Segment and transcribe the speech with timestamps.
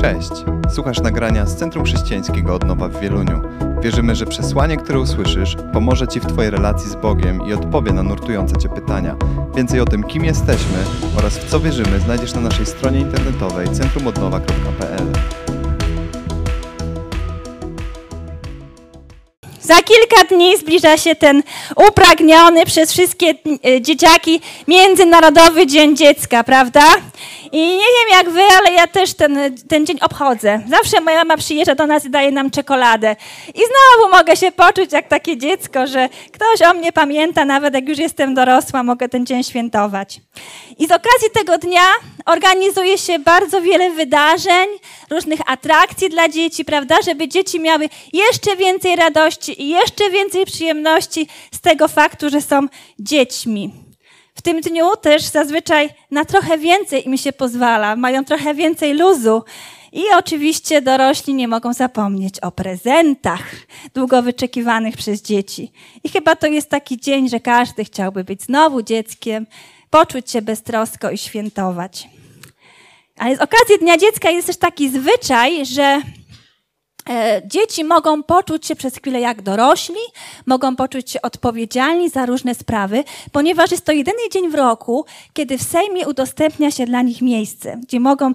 [0.00, 0.30] Cześć!
[0.74, 3.40] Słuchasz nagrania z Centrum Chrześcijańskiego Odnowa w Wieluniu.
[3.82, 8.02] Wierzymy, że przesłanie, które usłyszysz, pomoże Ci w Twojej relacji z Bogiem i odpowie na
[8.02, 9.16] nurtujące Cię pytania.
[9.56, 10.78] Więcej o tym, kim jesteśmy
[11.16, 15.12] oraz w co wierzymy, znajdziesz na naszej stronie internetowej centrumodnowa.pl.
[19.60, 21.42] Za kilka dni zbliża się ten
[21.88, 23.34] upragniony przez wszystkie
[23.66, 26.82] e, dzieciaki Międzynarodowy Dzień Dziecka, prawda?
[27.52, 30.60] I nie wiem jak wy, ale ja też ten, ten dzień obchodzę.
[30.68, 33.16] Zawsze moja mama przyjeżdża do nas i daje nam czekoladę.
[33.48, 37.88] I znowu mogę się poczuć jak takie dziecko, że ktoś o mnie pamięta, nawet jak
[37.88, 40.20] już jestem dorosła, mogę ten dzień świętować.
[40.78, 41.86] I z okazji tego dnia
[42.26, 44.68] organizuje się bardzo wiele wydarzeń,
[45.10, 46.96] różnych atrakcji dla dzieci, prawda?
[47.04, 52.66] Żeby dzieci miały jeszcze więcej radości i jeszcze więcej przyjemności z tego faktu, że są
[52.98, 53.87] dziećmi.
[54.38, 59.44] W tym dniu też zazwyczaj na trochę więcej im się pozwala, mają trochę więcej luzu.
[59.92, 63.42] I oczywiście dorośli nie mogą zapomnieć o prezentach
[63.94, 65.72] długo wyczekiwanych przez dzieci.
[66.04, 69.46] I chyba to jest taki dzień, że każdy chciałby być znowu dzieckiem,
[69.90, 72.08] poczuć się beztrosko i świętować.
[73.16, 76.02] Ale z okazji Dnia Dziecka jest też taki zwyczaj, że
[77.46, 80.00] dzieci mogą poczuć się przez chwilę jak dorośli,
[80.46, 85.58] mogą poczuć się odpowiedzialni za różne sprawy, ponieważ jest to jedyny dzień w roku, kiedy
[85.58, 88.34] w Sejmie udostępnia się dla nich miejsce, gdzie mogą, e,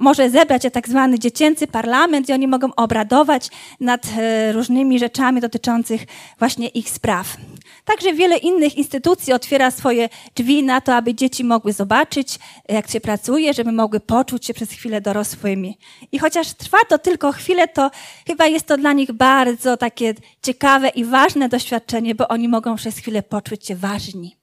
[0.00, 3.48] może zebrać się tak zwany dziecięcy parlament i oni mogą obradować
[3.80, 6.06] nad e, różnymi rzeczami dotyczących
[6.38, 7.36] właśnie ich spraw.
[7.84, 13.00] Także wiele innych instytucji otwiera swoje drzwi na to, aby dzieci mogły zobaczyć, jak się
[13.00, 15.78] pracuje, żeby mogły poczuć się przez chwilę dorosłymi.
[16.12, 17.90] I chociaż trwa to tylko chwilę, to
[18.26, 22.98] chyba jest to dla nich bardzo takie ciekawe i ważne doświadczenie, bo oni mogą przez
[22.98, 24.42] chwilę poczuć się ważni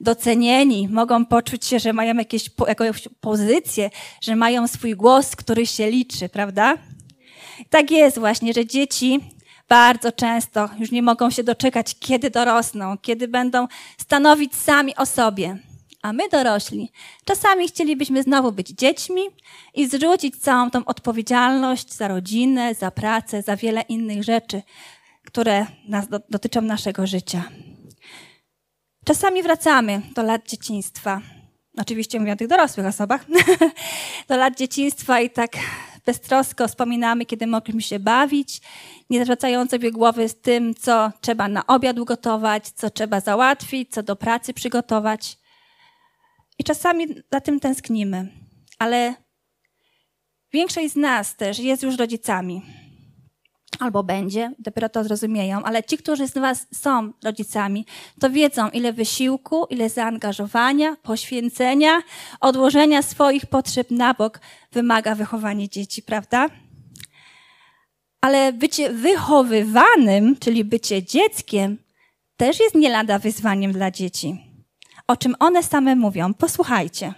[0.00, 5.90] docenieni, mogą poczuć się, że mają jakieś, jakąś pozycję, że mają swój głos, który się
[5.90, 6.78] liczy, prawda?
[7.70, 9.20] Tak jest właśnie, że dzieci
[9.70, 15.58] bardzo często już nie mogą się doczekać, kiedy dorosną, kiedy będą stanowić sami o sobie.
[16.02, 16.92] A my dorośli
[17.24, 19.22] czasami chcielibyśmy znowu być dziećmi
[19.74, 24.62] i zrzucić całą tą odpowiedzialność za rodzinę, za pracę, za wiele innych rzeczy,
[25.26, 27.42] które nas dotyczą naszego życia.
[29.04, 31.20] Czasami wracamy do lat dzieciństwa.
[31.78, 33.24] Oczywiście mówię o tych dorosłych osobach.
[34.28, 35.50] do lat dzieciństwa i tak
[36.06, 38.60] beztrosko wspominamy, kiedy mogliśmy się bawić,
[39.10, 44.02] nie zwracając sobie głowy z tym, co trzeba na obiad ugotować, co trzeba załatwić, co
[44.02, 45.38] do pracy przygotować.
[46.58, 48.28] I czasami za tym tęsknimy,
[48.78, 49.14] ale
[50.52, 52.62] większość z nas też jest już rodzicami.
[53.78, 57.86] Albo będzie, dopiero to zrozumieją, ale ci, którzy z Was są rodzicami,
[58.20, 62.02] to wiedzą, ile wysiłku, ile zaangażowania, poświęcenia,
[62.40, 64.40] odłożenia swoich potrzeb na bok
[64.72, 66.46] wymaga wychowanie dzieci, prawda?
[68.20, 71.78] Ale bycie wychowywanym, czyli bycie dzieckiem,
[72.36, 74.50] też jest nie lada wyzwaniem dla dzieci
[75.10, 76.34] o czym one same mówią.
[76.34, 77.14] Posłuchajcie.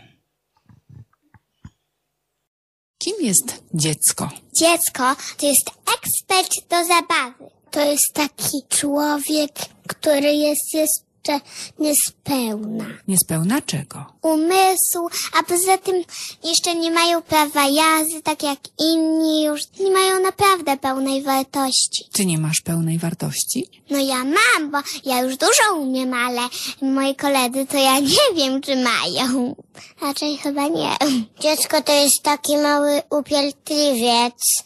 [3.03, 4.31] Kim jest dziecko?
[4.53, 7.51] Dziecko to jest ekspert do zabawy.
[7.71, 9.53] To jest taki człowiek,
[9.89, 11.41] który jest, jest jeszcze
[11.79, 12.85] niespełna.
[13.09, 14.07] Niespełna czego?
[14.23, 16.05] Umysłu, a poza tym
[16.45, 19.63] jeszcze nie mają prawa jazdy, tak jak inni już.
[19.81, 22.05] Nie mają naprawdę pełnej wartości.
[22.13, 23.67] Ty nie masz pełnej wartości?
[23.91, 26.41] No ja mam, bo ja już dużo umiem, ale
[26.83, 29.57] moi koledzy to ja nie wiem, czy mają.
[30.01, 30.97] Raczej chyba nie.
[31.41, 34.63] Dziecko to jest taki mały upieltliwiec.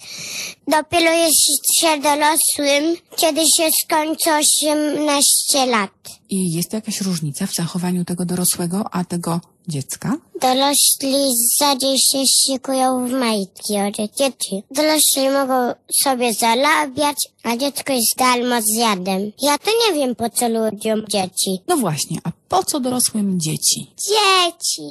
[0.69, 5.91] Dopiero jest się dorosłym, kiedy się skończy 18 lat.
[6.31, 10.17] I jest jakaś różnica w zachowaniu tego dorosłego, a tego dziecka?
[10.41, 14.63] Dorośli rzadziej się szykują w majtki od dzieci.
[14.71, 19.33] Dorośli mogą sobie zarabiać, a dziecko jest darmo zjadem.
[19.43, 21.63] Ja to nie wiem po co ludziom dzieci.
[21.69, 23.91] No właśnie, a po co dorosłym dzieci?
[24.09, 24.83] Dzieci!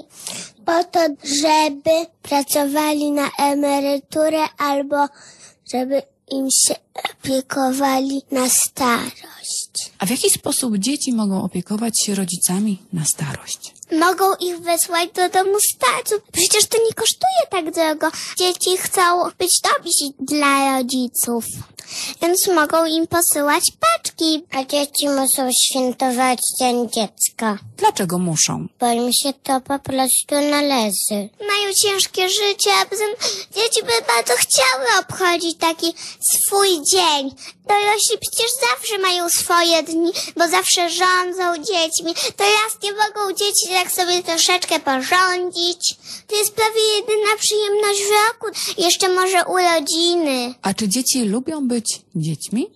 [0.66, 5.08] Po to, żeby pracowali na emeryturę albo
[5.74, 6.02] żeby
[6.32, 9.65] im się opiekowali na starość.
[10.06, 13.74] A w jaki sposób dzieci mogą opiekować się rodzicami na starość?
[14.00, 16.22] Mogą ich wysłać do domu starców.
[16.32, 18.08] Przecież to nie kosztuje tak drogo.
[18.38, 19.02] Dzieci chcą
[19.40, 21.46] być dobrzy dla rodziców.
[22.22, 24.44] więc mogą im posyłać paczki.
[24.52, 28.68] A dzieci muszą świętować Dzień Dziecka, Dlaczego muszą?
[28.80, 31.30] bo im się to po prostu należy.
[31.52, 37.32] Mają ciężkie życie, a poza tym dzieci by bardzo chciały obchodzić taki swój dzień.
[37.68, 42.14] Dorośli przecież zawsze mają swoje dni, bo zawsze rządzą dziećmi.
[42.36, 45.96] To raz nie mogą dzieci tak sobie troszeczkę porządzić.
[46.28, 48.58] To jest prawie jedyna przyjemność w roku.
[48.78, 50.54] Jeszcze może urodziny.
[50.62, 52.70] A czy dzieci lubią być dziećmi?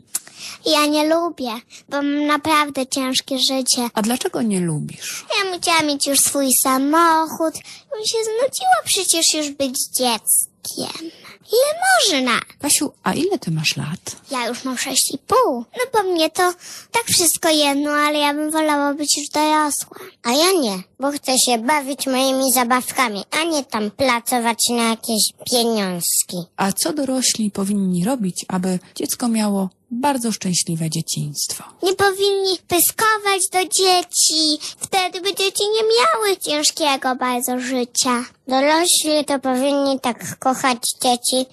[0.65, 1.51] Ja nie lubię,
[1.89, 3.89] bo mam naprawdę ciężkie życie.
[3.93, 5.25] A dlaczego nie lubisz?
[5.37, 7.53] Ja chciała mieć już swój samochód.
[7.99, 11.11] Mi się znudziło przecież już być dzieckiem.
[11.51, 11.73] Ile
[12.21, 12.39] można?
[12.59, 14.15] Kasiu, a ile ty masz lat?
[14.31, 15.53] Ja już mam sześć i pół.
[15.77, 16.53] No po mnie to
[16.91, 19.97] tak wszystko jedno, ale ja bym wolała być już dorosła.
[20.23, 25.23] A ja nie, bo chcę się bawić moimi zabawkami, a nie tam pracować na jakieś
[25.51, 26.37] pieniążki.
[26.57, 31.63] A co dorośli powinni robić, aby dziecko miało bardzo szczęśliwe dzieciństwo?
[31.83, 34.59] Nie powinni pyskować do dzieci.
[34.77, 38.23] Wtedy by dzieci nie miały ciężkiego bardzo życia.
[38.47, 41.45] Dorośli to powinni tak kochać dzieci,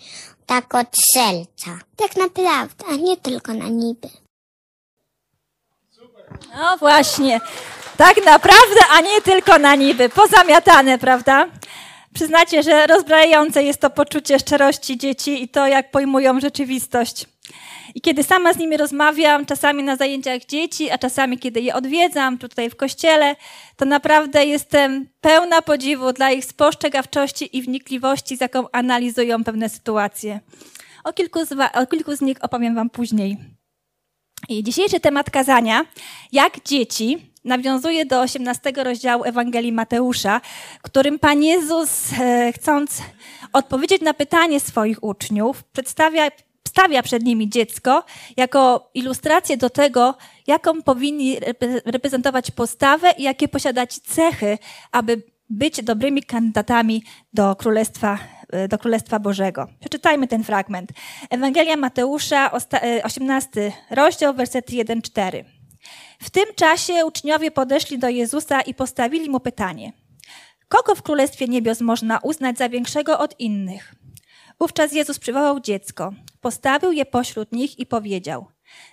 [0.47, 1.79] tak od serca.
[1.97, 4.09] Tak naprawdę, a nie tylko na niby.
[6.55, 7.41] No właśnie.
[7.97, 10.09] Tak naprawdę, a nie tylko na niby.
[10.09, 11.47] Pozamiatane, prawda?
[12.17, 17.27] Przyznacie, że rozbrajające jest to poczucie szczerości dzieci i to, jak pojmują rzeczywistość.
[17.95, 22.39] I kiedy sama z nimi rozmawiam, czasami na zajęciach dzieci, a czasami kiedy je odwiedzam,
[22.39, 23.37] tu tutaj w kościele,
[23.77, 30.41] to naprawdę jestem pełna podziwu dla ich spostrzegawczości i wnikliwości, z jaką analizują pewne sytuacje.
[31.05, 33.37] O kilku z, o kilku z nich opowiem Wam później.
[34.49, 35.85] I dzisiejszy temat kazania,
[36.33, 40.40] jak dzieci, nawiązuje do 18 rozdziału Ewangelii Mateusza,
[40.82, 43.02] którym Pan Jezus, e, chcąc
[43.52, 46.28] odpowiedzieć na pytanie swoich uczniów, przedstawia,
[46.69, 48.04] stawia przed nimi dziecko
[48.37, 50.14] jako ilustrację do tego,
[50.46, 54.58] jaką powinni repre- reprezentować postawę i jakie posiadać cechy,
[54.93, 57.02] aby być dobrymi kandydatami
[57.32, 58.19] do Królestwa,
[58.50, 59.66] e, do Królestwa Bożego.
[59.81, 60.90] Przeczytajmy ten fragment.
[61.31, 65.56] Ewangelia Mateusza, osta- e, 18 rozdział, wersety 1-4.
[66.21, 69.93] W tym czasie uczniowie podeszli do Jezusa i postawili mu pytanie:
[70.69, 73.95] Kogo w Królestwie Niebios można uznać za większego od innych?
[74.61, 78.47] Wówczas Jezus przywołał dziecko, postawił je pośród nich i powiedział: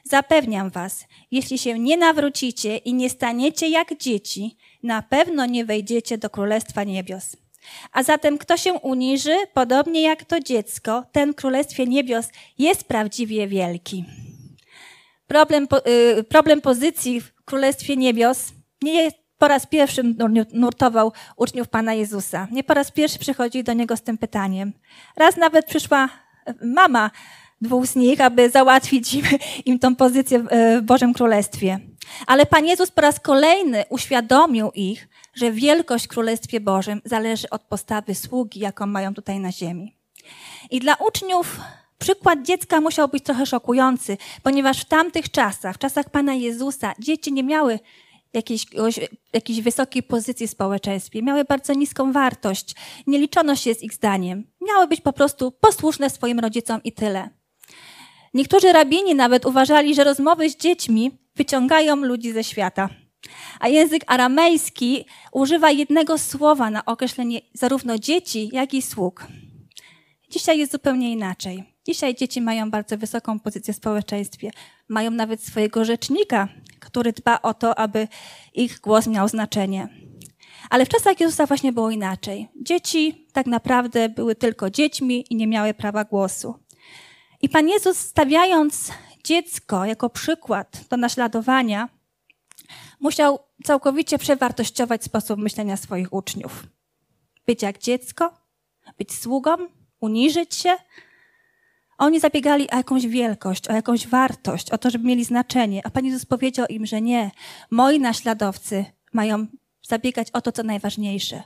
[0.03, 6.17] Zapewniam was, jeśli się nie nawrócicie i nie staniecie jak dzieci, na pewno nie wejdziecie
[6.17, 7.35] do Królestwa Niebios.
[7.91, 12.25] A zatem kto się uniży, podobnie jak to dziecko, ten w Królestwie Niebios
[12.57, 14.05] jest prawdziwie wielki.
[15.33, 21.93] Problem, y, problem pozycji w Królestwie Niebios nie po raz pierwszy nur- nurtował uczniów Pana
[21.93, 22.47] Jezusa.
[22.51, 24.73] Nie po raz pierwszy przychodzi do Niego z tym pytaniem.
[25.15, 26.09] Raz nawet przyszła
[26.63, 27.11] mama
[27.61, 29.25] dwóch z nich, aby załatwić im,
[29.65, 31.79] im tą pozycję e, w Bożym Królestwie.
[32.27, 37.61] Ale Pan Jezus po raz kolejny uświadomił ich, że wielkość w Królestwie Bożym zależy od
[37.61, 39.95] postawy sługi, jaką mają tutaj na ziemi.
[40.71, 41.59] I dla uczniów
[41.97, 47.33] przykład dziecka musiał być trochę szokujący, ponieważ w tamtych czasach, w czasach Pana Jezusa, dzieci
[47.33, 47.79] nie miały
[48.33, 48.65] jakiejś,
[49.33, 52.75] jakiejś wysokiej pozycji w społeczeństwie, miały bardzo niską wartość,
[53.07, 54.47] nie liczono się z ich zdaniem.
[54.61, 57.29] Miały być po prostu posłuszne swoim rodzicom i tyle.
[58.33, 62.89] Niektórzy rabini nawet uważali, że rozmowy z dziećmi wyciągają ludzi ze świata.
[63.59, 69.27] A język aramejski używa jednego słowa na określenie zarówno dzieci, jak i sług.
[70.29, 71.72] Dzisiaj jest zupełnie inaczej.
[71.85, 74.51] Dzisiaj dzieci mają bardzo wysoką pozycję w społeczeństwie.
[74.87, 76.47] Mają nawet swojego rzecznika,
[76.79, 78.07] który dba o to, aby
[78.53, 79.87] ich głos miał znaczenie.
[80.69, 82.47] Ale w czasach Jezusa właśnie było inaczej.
[82.61, 86.55] Dzieci tak naprawdę były tylko dziećmi i nie miały prawa głosu.
[87.41, 88.91] I Pan Jezus, stawiając
[89.23, 91.89] dziecko jako przykład do naśladowania,
[92.99, 96.63] musiał całkowicie przewartościować sposób myślenia swoich uczniów.
[97.45, 98.33] Być jak dziecko,
[98.97, 99.55] być sługą,
[99.99, 100.77] uniżyć się.
[101.97, 105.81] Oni zabiegali o jakąś wielkość, o jakąś wartość, o to, żeby mieli znaczenie.
[105.83, 107.31] A Pan Jezus powiedział im, że nie.
[107.71, 109.47] Moi naśladowcy mają
[109.81, 111.43] zabiegać o to, co najważniejsze.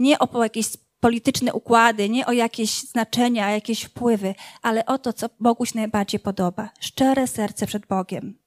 [0.00, 0.66] Nie o jakieś
[1.00, 6.20] polityczne układy, nie o jakieś znaczenia, jakieś wpływy, ale o to, co Bogu się najbardziej
[6.20, 6.70] podoba.
[6.80, 8.38] Szczere serce przed Bogiem.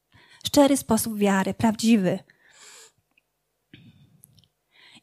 [0.46, 2.20] Szczery sposób wiary, prawdziwy.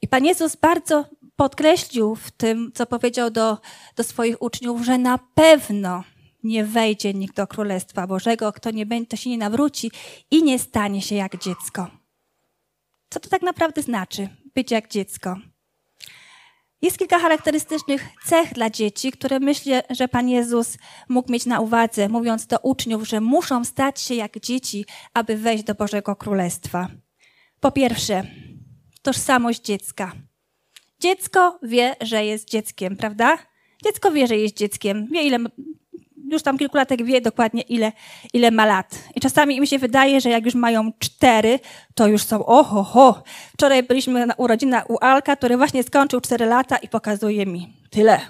[0.03, 1.05] I Pan Jezus bardzo
[1.37, 3.59] podkreślił w tym, co powiedział do,
[3.97, 6.05] do swoich uczniów, że na pewno
[6.43, 9.91] nie wejdzie nikt do Królestwa Bożego, kto nie będzie, to się nie nawróci
[10.31, 11.91] i nie stanie się jak dziecko.
[13.11, 15.37] Co to tak naprawdę znaczy, być jak dziecko?
[16.83, 22.09] Jest kilka charakterystycznych cech dla dzieci, które myślę, że Pan Jezus mógł mieć na uwadze,
[22.09, 24.85] mówiąc do uczniów, że muszą stać się jak dzieci,
[25.15, 26.89] aby wejść do Bożego Królestwa.
[27.61, 28.27] Po pierwsze,
[29.03, 30.13] tożsamość dziecka.
[31.01, 33.39] Dziecko wie, że jest dzieckiem, prawda?
[33.85, 35.39] Dziecko wie, że jest dzieckiem, wie ile,
[36.31, 37.93] już tam kilkulatek wie dokładnie ile,
[38.33, 38.99] ile ma lat.
[39.15, 41.59] I czasami im się wydaje, że jak już mają cztery,
[41.95, 43.23] to już są oho, ho.
[43.53, 48.21] Wczoraj byliśmy na urodzinach u Alka, który właśnie skończył cztery lata i pokazuje mi tyle.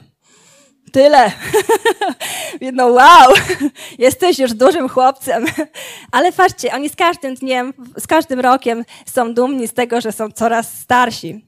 [0.92, 1.32] Tyle.
[2.72, 3.32] No wow,
[3.98, 5.44] jesteś już dużym chłopcem.
[6.12, 10.30] Ale patrzcie, oni z każdym dniem, z każdym rokiem są dumni z tego, że są
[10.30, 11.44] coraz starsi.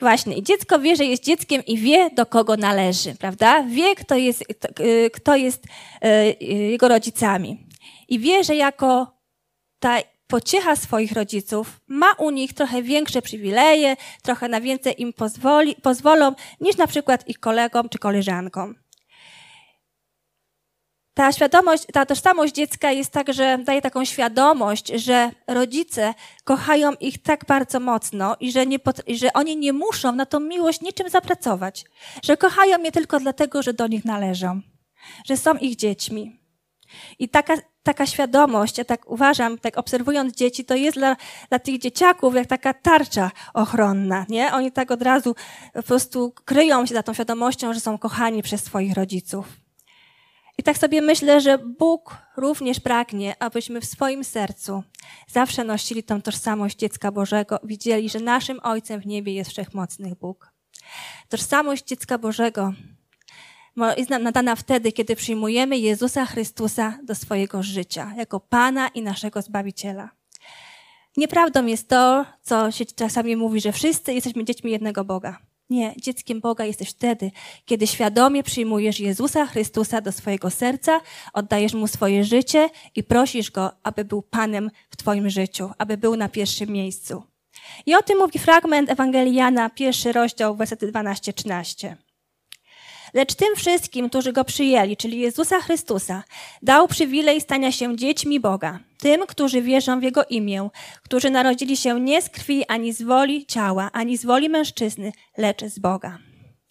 [0.00, 3.62] Właśnie, i dziecko wie, że jest dzieckiem i wie, do kogo należy, prawda?
[3.62, 4.44] Wie, kto jest,
[5.12, 5.64] kto jest
[6.40, 7.66] jego rodzicami.
[8.08, 9.16] I wie, że jako
[9.78, 15.74] ta pociecha swoich rodziców ma u nich trochę większe przywileje, trochę na więcej im pozwoli,
[15.82, 18.74] pozwolą niż na przykład ich kolegom czy koleżankom.
[21.16, 27.22] Ta świadomość, ta tożsamość dziecka jest tak, że daje taką świadomość, że rodzice kochają ich
[27.22, 31.84] tak bardzo mocno i że, nie, że oni nie muszą na tą miłość niczym zapracować.
[32.22, 34.60] Że kochają je tylko dlatego, że do nich należą.
[35.26, 36.40] Że są ich dziećmi.
[37.18, 41.16] I taka, taka świadomość, ja tak uważam, tak obserwując dzieci, to jest dla,
[41.48, 44.52] dla tych dzieciaków jak taka tarcza ochronna, nie?
[44.52, 45.34] Oni tak od razu
[45.74, 49.65] po prostu kryją się za tą świadomością, że są kochani przez swoich rodziców.
[50.58, 54.82] I tak sobie myślę, że Bóg również pragnie, abyśmy w swoim sercu
[55.28, 60.52] zawsze nosili tą tożsamość dziecka Bożego, widzieli, że naszym Ojcem w niebie jest wszechmocny Bóg.
[61.28, 62.72] Tożsamość dziecka Bożego
[63.96, 70.10] jest nadana wtedy, kiedy przyjmujemy Jezusa Chrystusa do swojego życia, jako Pana i naszego Zbawiciela.
[71.16, 75.38] Nieprawdą jest to, co się czasami mówi, że wszyscy jesteśmy dziećmi jednego Boga.
[75.70, 77.30] Nie, dzieckiem Boga jesteś wtedy,
[77.64, 81.00] kiedy świadomie przyjmujesz Jezusa Chrystusa do swojego serca,
[81.32, 86.16] oddajesz Mu swoje życie i prosisz Go, aby był Panem w Twoim życiu, aby był
[86.16, 87.22] na pierwszym miejscu.
[87.86, 92.05] I o tym mówi fragment Ewangelii Jana, pierwszy rozdział, wersety 12-13.
[93.16, 96.24] Lecz tym wszystkim, którzy Go przyjęli, czyli Jezusa Chrystusa,
[96.62, 98.78] dał przywilej stania się dziećmi Boga.
[98.98, 100.68] Tym, którzy wierzą w Jego imię,
[101.02, 105.64] którzy narodzili się nie z krwi, ani z woli ciała, ani z woli mężczyzny, lecz
[105.64, 106.18] z Boga.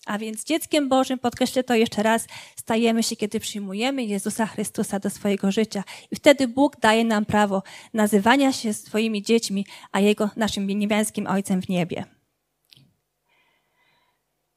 [0.06, 5.10] A więc dzieckiem Bożym, podkreślę to jeszcze raz, stajemy się, kiedy przyjmujemy Jezusa Chrystusa do
[5.10, 5.84] swojego życia.
[6.12, 11.62] I wtedy Bóg daje nam prawo nazywania się swoimi dziećmi, a Jego naszym niebiańskim Ojcem
[11.62, 12.06] w niebie.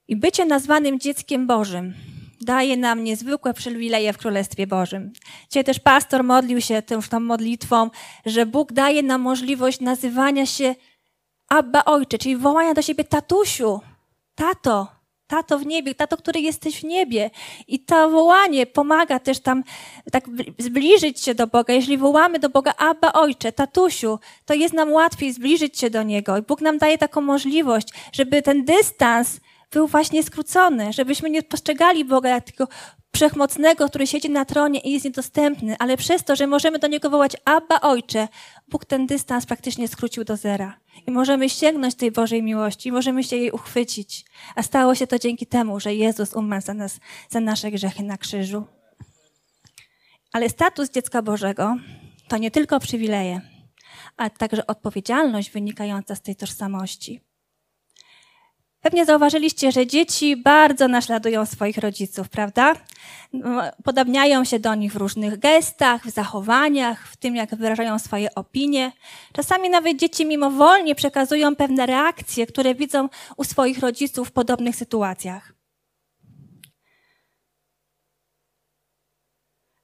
[0.08, 1.94] I bycie nazwanym dzieckiem Bożym
[2.40, 5.12] daje nam niezwykłe przywileje w Królestwie Bożym.
[5.50, 7.90] Dzisiaj też pastor modlił się tą, tą modlitwą,
[8.26, 10.74] że Bóg daje nam możliwość nazywania się
[11.48, 13.80] Abba Ojcze, czyli wołania do siebie tatusiu,
[14.34, 14.88] tato,
[15.26, 17.30] tato w niebie, tato, który jesteś w niebie.
[17.68, 19.64] I to wołanie pomaga też tam
[20.12, 20.24] tak
[20.58, 21.74] zbliżyć się do Boga.
[21.74, 26.38] Jeżeli wołamy do Boga Abba Ojcze, tatusiu, to jest nam łatwiej zbliżyć się do Niego.
[26.38, 32.04] I Bóg nam daje taką możliwość, żeby ten dystans był właśnie skrócony, żebyśmy nie postrzegali
[32.04, 32.68] Boga jak tego
[33.14, 37.10] wszechmocnego, który siedzi na tronie i jest niedostępny, ale przez to, że możemy do Niego
[37.10, 38.28] wołać Abba Ojcze,
[38.68, 40.80] Bóg ten dystans praktycznie skrócił do zera.
[41.06, 44.24] I możemy sięgnąć tej Bożej miłości, możemy się jej uchwycić.
[44.54, 48.18] A stało się to dzięki temu, że Jezus umarł za nas, za nasze grzechy na
[48.18, 48.64] krzyżu.
[50.32, 51.76] Ale status dziecka Bożego
[52.28, 53.40] to nie tylko przywileje,
[54.16, 57.27] ale także odpowiedzialność wynikająca z tej tożsamości.
[58.80, 62.74] Pewnie zauważyliście, że dzieci bardzo naśladują swoich rodziców, prawda?
[63.32, 68.34] No, podobniają się do nich w różnych gestach, w zachowaniach, w tym, jak wyrażają swoje
[68.34, 68.92] opinie.
[69.32, 75.52] Czasami nawet dzieci mimowolnie przekazują pewne reakcje, które widzą u swoich rodziców w podobnych sytuacjach.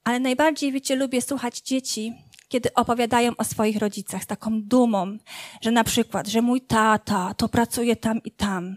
[0.05, 2.15] Ale najbardziej, wiecie, lubię słuchać dzieci,
[2.55, 5.19] kiedy opowiadają o swoich rodzicach z taką dumą,
[5.61, 8.77] że na przykład, że mój tata to pracuje tam i tam.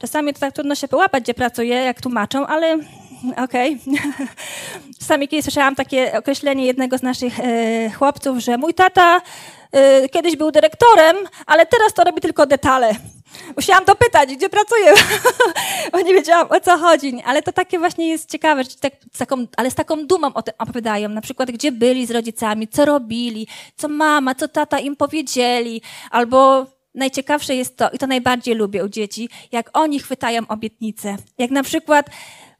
[0.00, 2.78] Czasami to tak trudno się połapać, gdzie pracuje, jak tłumaczą, ale
[3.44, 3.78] okej.
[3.86, 4.26] Okay.
[5.00, 9.20] Czasami kiedyś słyszałam takie określenie jednego z naszych e, chłopców, że mój tata
[9.72, 11.16] e, kiedyś był dyrektorem,
[11.46, 12.94] ale teraz to robi tylko detale.
[13.56, 14.94] Musiałam to pytać, gdzie pracuję,
[15.92, 17.22] bo nie wiedziałam o co chodzi.
[17.24, 20.42] Ale to takie właśnie jest ciekawe, że tak, z taką, ale z taką dumą o
[20.42, 21.08] tym opowiadają.
[21.08, 26.66] Na przykład, gdzie byli z rodzicami, co robili, co mama, co tata im powiedzieli, albo
[26.94, 31.16] najciekawsze jest to, i to najbardziej lubię u dzieci, jak oni chwytają obietnice.
[31.38, 32.06] Jak na przykład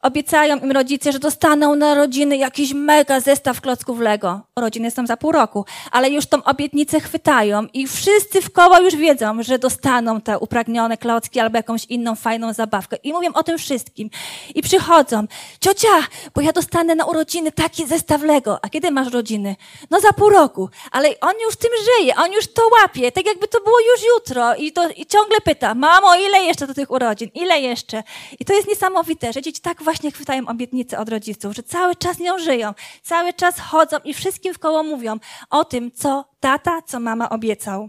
[0.09, 4.41] obiecają im rodzice, że dostaną na rodziny jakiś mega zestaw klocków Lego.
[4.57, 8.97] Rodziny są za pół roku, ale już tą obietnicę chwytają i wszyscy w koło już
[8.97, 12.97] wiedzą, że dostaną te upragnione klocki albo jakąś inną fajną zabawkę.
[12.97, 14.11] I mówią o tym wszystkim.
[14.55, 15.27] I przychodzą,
[15.61, 15.89] ciocia,
[16.35, 18.59] bo ja dostanę na urodziny taki zestaw Lego.
[18.63, 19.57] A kiedy masz rodziny?
[19.91, 20.69] No za pół roku.
[20.91, 24.55] Ale on już tym żyje, on już to łapie, tak jakby to było już jutro.
[24.55, 27.31] I, to, i ciągle pyta, mamo, ile jeszcze do tych urodzin?
[27.35, 28.03] Ile jeszcze?
[28.41, 32.19] I to jest niesamowite, że dzieci tak właśnie chwytają obietnicę od rodziców, że cały czas
[32.19, 35.17] nią żyją, cały czas chodzą i wszystkim w koło mówią
[35.51, 37.89] o tym, co tata, co mama obiecał.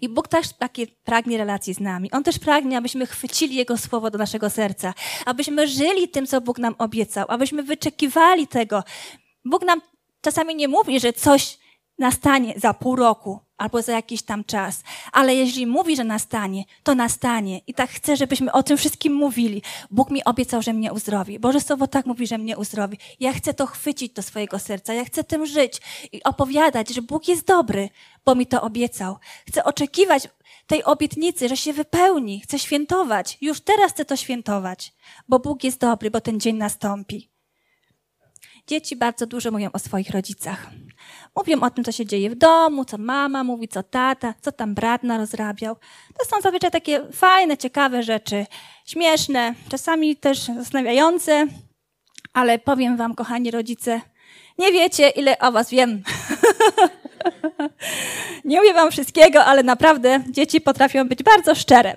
[0.00, 2.12] I Bóg też takie pragnie relacji z nami.
[2.12, 4.94] On też pragnie, abyśmy chwycili Jego słowo do naszego serca,
[5.26, 8.84] abyśmy żyli tym, co Bóg nam obiecał, abyśmy wyczekiwali tego.
[9.44, 9.80] Bóg nam
[10.20, 11.58] czasami nie mówi, że coś
[11.98, 14.82] nastanie za pół roku albo za jakiś tam czas.
[15.12, 17.60] Ale jeśli mówi, że nastanie, to nastanie.
[17.66, 19.62] I tak chcę, żebyśmy o tym wszystkim mówili.
[19.90, 21.38] Bóg mi obiecał, że mnie uzdrowi.
[21.38, 22.98] Boże Słowo tak mówi, że mnie uzdrowi.
[23.20, 24.94] Ja chcę to chwycić do swojego serca.
[24.94, 25.80] Ja chcę tym żyć
[26.12, 27.88] i opowiadać, że Bóg jest dobry,
[28.24, 29.16] bo mi to obiecał.
[29.48, 30.28] Chcę oczekiwać
[30.66, 32.40] tej obietnicy, że się wypełni.
[32.40, 33.38] Chcę świętować.
[33.40, 34.92] Już teraz chcę to świętować,
[35.28, 37.30] bo Bóg jest dobry, bo ten dzień nastąpi.
[38.66, 40.70] Dzieci bardzo dużo mówią o swoich rodzicach.
[41.36, 44.74] Mówią o tym, co się dzieje w domu, co mama mówi, co tata, co tam
[44.74, 45.76] brat narozrabiał.
[46.18, 48.46] To są zazwyczaj takie fajne, ciekawe rzeczy,
[48.86, 51.46] śmieszne, czasami też zastanawiające,
[52.32, 54.00] ale powiem wam, kochani rodzice,
[54.58, 56.02] nie wiecie, ile o was wiem.
[58.44, 61.96] nie mówię wam wszystkiego, ale naprawdę dzieci potrafią być bardzo szczere.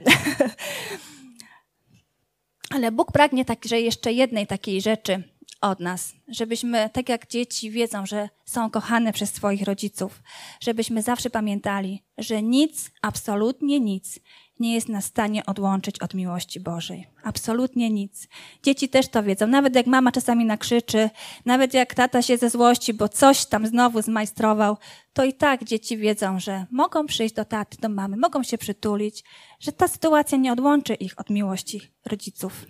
[2.75, 5.23] ale Bóg pragnie także jeszcze jednej takiej rzeczy–
[5.71, 10.23] od nas, żebyśmy, tak jak dzieci wiedzą, że są kochane przez swoich rodziców,
[10.59, 14.19] żebyśmy zawsze pamiętali, że nic, absolutnie nic
[14.59, 17.07] nie jest na stanie odłączyć od miłości Bożej.
[17.23, 18.27] Absolutnie nic.
[18.63, 19.47] Dzieci też to wiedzą.
[19.47, 21.09] Nawet jak mama czasami nakrzyczy,
[21.45, 24.77] nawet jak tata się ze złości, bo coś tam znowu zmajstrował,
[25.13, 29.23] to i tak dzieci wiedzą, że mogą przyjść do taty, do mamy, mogą się przytulić,
[29.59, 32.65] że ta sytuacja nie odłączy ich od miłości rodziców.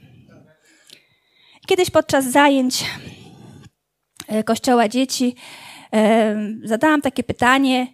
[1.65, 2.85] Kiedyś podczas zajęć
[4.27, 5.35] e, Kościoła Dzieci
[5.93, 7.87] e, zadałam takie pytanie,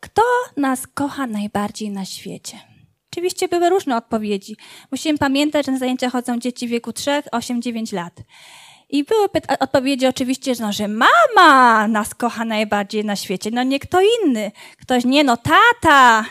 [0.00, 0.22] kto
[0.56, 2.58] nas kocha najbardziej na świecie?
[3.12, 4.56] Oczywiście były różne odpowiedzi.
[4.90, 8.14] Musimy pamiętać, że na zajęcia chodzą dzieci w wieku 3, 8, 9 lat.
[8.88, 9.28] I były
[9.60, 14.52] odpowiedzi oczywiście, no, że mama nas kocha najbardziej na świecie, no nie kto inny.
[14.80, 16.24] Ktoś nie, no tata.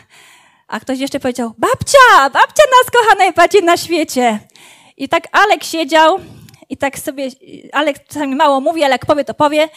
[0.67, 4.39] A ktoś jeszcze powiedział, babcia, babcia nas kocha najbardziej na świecie.
[4.97, 6.19] I tak Alek siedział
[6.71, 7.29] i tak sobie,
[7.71, 9.69] ale czasami mało mówi, ale jak powie, to powie.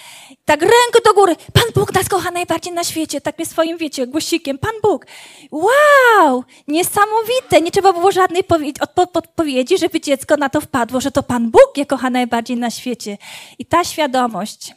[0.44, 1.36] Tak rękę do góry.
[1.52, 3.20] Pan Bóg nas kocha najbardziej na świecie.
[3.20, 4.58] Tak mnie swoim, wiecie, głosikiem.
[4.58, 5.06] Pan Bóg.
[5.50, 6.44] Wow!
[6.68, 7.60] Niesamowite.
[7.62, 8.42] Nie trzeba było żadnej
[9.14, 13.18] odpowiedzi, żeby dziecko na to wpadło, że to Pan Bóg je kocha najbardziej na świecie.
[13.58, 14.74] I ta świadomość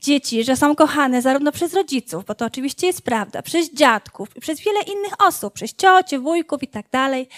[0.00, 4.60] dzieci, że są kochane zarówno przez rodziców, bo to oczywiście jest prawda, przez dziadków, przez
[4.60, 7.28] wiele innych osób, przez ciocie, wujków i tak dalej,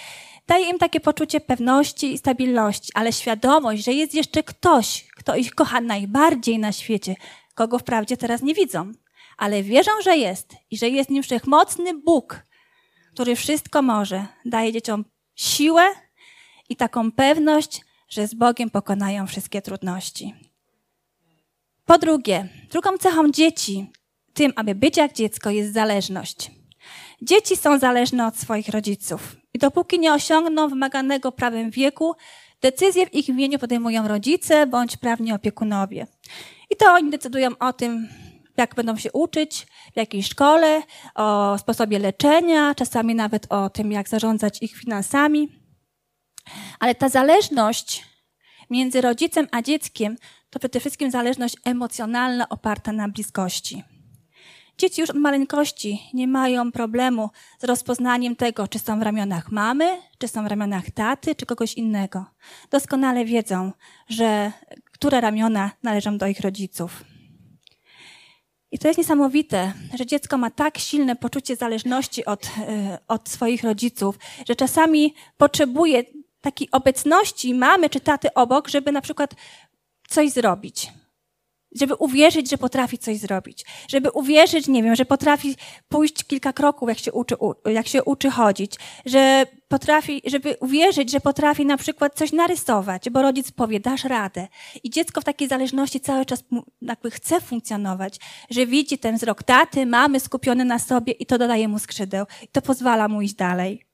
[0.47, 5.55] daje im takie poczucie pewności i stabilności, ale świadomość, że jest jeszcze ktoś, kto ich
[5.55, 7.15] kocha najbardziej na świecie,
[7.55, 8.91] kogo wprawdzie teraz nie widzą,
[9.37, 12.43] ale wierzą, że jest i że jest nim wszechmocny Bóg,
[13.13, 15.83] który wszystko może, daje dzieciom siłę
[16.69, 20.33] i taką pewność, że z Bogiem pokonają wszystkie trudności.
[21.85, 23.91] Po drugie, drugą cechą dzieci,
[24.33, 26.51] tym, aby być jak dziecko, jest zależność.
[27.21, 29.35] Dzieci są zależne od swoich rodziców.
[29.53, 32.15] I dopóki nie osiągną wymaganego prawem wieku,
[32.61, 36.07] decyzje w ich imieniu podejmują rodzice bądź prawni opiekunowie.
[36.69, 38.07] I to oni decydują o tym,
[38.57, 40.81] jak będą się uczyć, w jakiej szkole,
[41.15, 45.49] o sposobie leczenia, czasami nawet o tym, jak zarządzać ich finansami.
[46.79, 48.05] Ale ta zależność
[48.69, 50.17] między rodzicem a dzieckiem
[50.49, 53.83] to przede wszystkim zależność emocjonalna oparta na bliskości.
[54.77, 59.97] Dzieci już od maleńkości nie mają problemu z rozpoznaniem tego, czy są w ramionach mamy,
[60.17, 62.25] czy są w ramionach taty, czy kogoś innego.
[62.71, 63.71] Doskonale wiedzą,
[64.09, 64.51] że
[64.91, 67.03] które ramiona należą do ich rodziców.
[68.71, 73.63] I to jest niesamowite, że dziecko ma tak silne poczucie zależności od, e, od swoich
[73.63, 76.03] rodziców, że czasami potrzebuje
[76.41, 79.35] takiej obecności mamy czy taty obok, żeby na przykład
[80.09, 80.91] coś zrobić
[81.75, 85.55] żeby uwierzyć, że potrafi coś zrobić, żeby uwierzyć, nie wiem, że potrafi
[85.89, 91.19] pójść kilka kroków, jak się uczy, jak się uczy chodzić, że potrafi, żeby uwierzyć, że
[91.19, 94.47] potrafi na przykład coś narysować, bo rodzic powie, dasz radę.
[94.83, 96.43] I dziecko w takiej zależności cały czas
[96.81, 101.67] jakby chce funkcjonować, że widzi ten wzrok taty, mamy skupiony na sobie i to dodaje
[101.67, 102.25] mu skrzydeł.
[102.43, 103.93] I to pozwala mu iść dalej.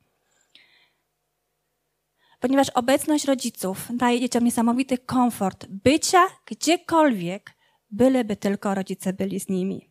[2.39, 7.52] ponieważ obecność rodziców daje dzieciom niesamowity komfort bycia gdziekolwiek,
[7.91, 9.89] byleby tylko rodzice byli z nimi.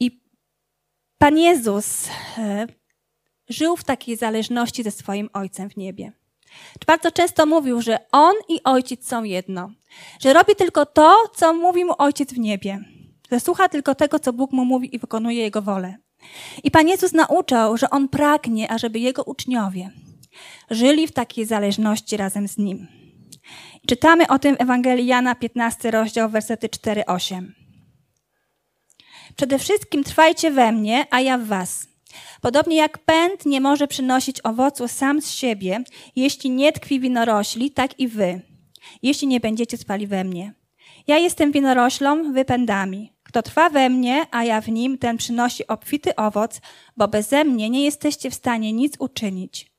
[0.00, 0.20] I
[1.18, 2.66] Pan Jezus e,
[3.48, 6.12] żył w takiej zależności ze swoim Ojcem w niebie.
[6.86, 9.70] Bardzo często mówił, że On i Ojciec są jedno,
[10.20, 12.80] że robi tylko to, co mówi mu Ojciec w niebie,
[13.32, 15.96] że słucha tylko tego, co Bóg mu mówi i wykonuje Jego wolę.
[16.64, 19.90] I Pan Jezus nauczał, że On pragnie, ażeby Jego uczniowie
[20.70, 22.86] żyli w takiej zależności razem z Nim.
[23.86, 27.46] Czytamy o tym w Ewangelii Jana 15, rozdział, wersety 4-8.
[29.36, 31.86] Przede wszystkim trwajcie we mnie, a ja w was.
[32.40, 35.84] Podobnie jak pęd nie może przynosić owocu sam z siebie,
[36.16, 38.40] jeśli nie tkwi winorośli, tak i wy,
[39.02, 40.54] jeśli nie będziecie spali we mnie.
[41.06, 43.12] Ja jestem winoroślą, wy pędami.
[43.22, 46.60] Kto trwa we mnie, a ja w nim, ten przynosi obfity owoc,
[46.96, 49.75] bo beze mnie nie jesteście w stanie nic uczynić.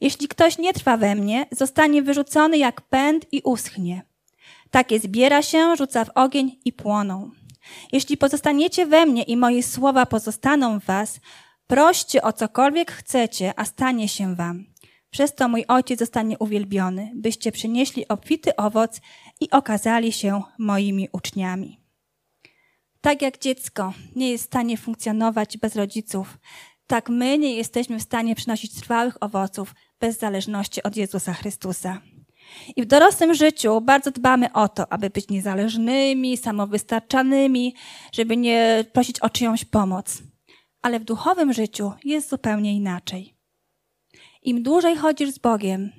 [0.00, 4.02] Jeśli ktoś nie trwa we mnie, zostanie wyrzucony jak pęd i uschnie.
[4.70, 7.30] Takie zbiera się, rzuca w ogień i płoną.
[7.92, 11.20] Jeśli pozostaniecie we mnie i moje słowa pozostaną w was,
[11.66, 14.64] proście o cokolwiek chcecie, a stanie się wam.
[15.10, 19.00] Przez to mój ojciec zostanie uwielbiony, byście przynieśli obfity owoc
[19.40, 21.80] i okazali się moimi uczniami.
[23.00, 26.38] Tak jak dziecko nie jest w stanie funkcjonować bez rodziców,
[26.86, 32.00] tak my nie jesteśmy w stanie przynosić trwałych owoców bez zależności od Jezusa Chrystusa.
[32.76, 37.74] I w dorosłym życiu bardzo dbamy o to, aby być niezależnymi, samowystarczanymi,
[38.12, 40.22] żeby nie prosić o czyjąś pomoc.
[40.82, 43.34] Ale w duchowym życiu jest zupełnie inaczej.
[44.42, 45.92] Im dłużej chodzisz z Bogiem,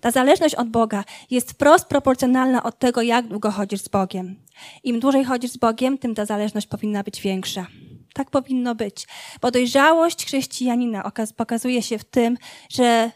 [0.00, 4.36] ta zależność od Boga jest wprost proporcjonalna od tego, jak długo chodzisz z Bogiem.
[4.84, 7.66] Im dłużej chodzisz z Bogiem, tym ta zależność powinna być większa.
[8.14, 9.06] Tak powinno być.
[9.40, 13.10] Bo dojrzałość chrześcijanina pokazuje się w tym, że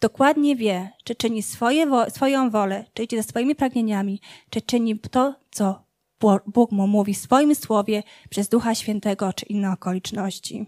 [0.00, 5.34] dokładnie wie, czy czyni swoje, swoją wolę, czy idzie za swoimi pragnieniami, czy czyni to,
[5.50, 5.84] co
[6.46, 10.66] Bóg mu mówi w swoim słowie przez Ducha Świętego, czy inne okoliczności.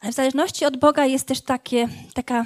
[0.00, 2.44] Ale w zależności od Boga jest też takie, taka,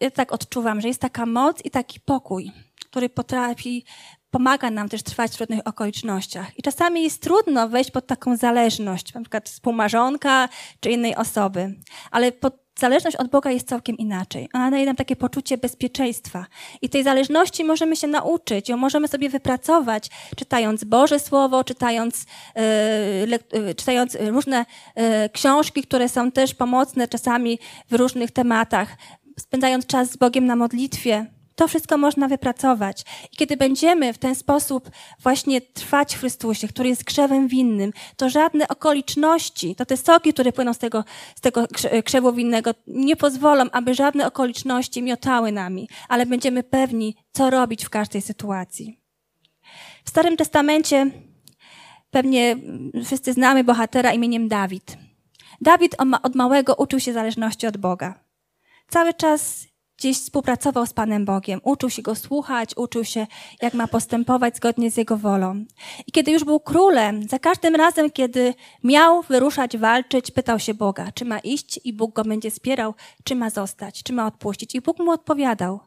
[0.00, 2.52] ja tak odczuwam, że jest taka moc i taki pokój,
[2.86, 3.84] który potrafi
[4.32, 6.58] pomaga nam też trwać w trudnych okolicznościach.
[6.58, 10.48] I czasami jest trudno wejść pod taką zależność, na przykład współmarzonka
[10.80, 11.74] czy innej osoby,
[12.10, 14.48] ale pod zależność od Boga jest całkiem inaczej.
[14.52, 16.46] Ona daje nam takie poczucie bezpieczeństwa.
[16.82, 22.26] I tej zależności możemy się nauczyć, ją możemy sobie wypracować, czytając Boże Słowo, czytając,
[23.52, 24.66] yy, czytając różne
[24.96, 27.58] yy, książki, które są też pomocne czasami
[27.90, 28.96] w różnych tematach,
[29.38, 31.41] spędzając czas z Bogiem na modlitwie.
[31.62, 33.04] To wszystko można wypracować.
[33.32, 38.30] I kiedy będziemy w ten sposób właśnie trwać w Chrystusie, który jest krzewem winnym, to
[38.30, 41.04] żadne okoliczności, to te soki, które płyną z tego,
[41.36, 41.66] z tego
[42.04, 47.90] krzewu winnego, nie pozwolą, aby żadne okoliczności miotały nami, ale będziemy pewni, co robić w
[47.90, 49.00] każdej sytuacji.
[50.04, 51.10] W Starym Testamencie
[52.10, 52.56] pewnie
[53.04, 54.96] wszyscy znamy bohatera imieniem Dawid.
[55.60, 58.24] Dawid od małego uczył się zależności od Boga.
[58.88, 59.71] Cały czas
[60.02, 63.26] gdzieś współpracował z Panem Bogiem, uczył się Go słuchać, uczył się,
[63.62, 65.64] jak ma postępować zgodnie z Jego wolą.
[66.06, 71.12] I kiedy już był królem, za każdym razem, kiedy miał wyruszać, walczyć, pytał się Boga,
[71.14, 74.74] czy ma iść i Bóg go będzie wspierał, czy ma zostać, czy ma odpuścić.
[74.74, 75.80] I Bóg mu odpowiadał.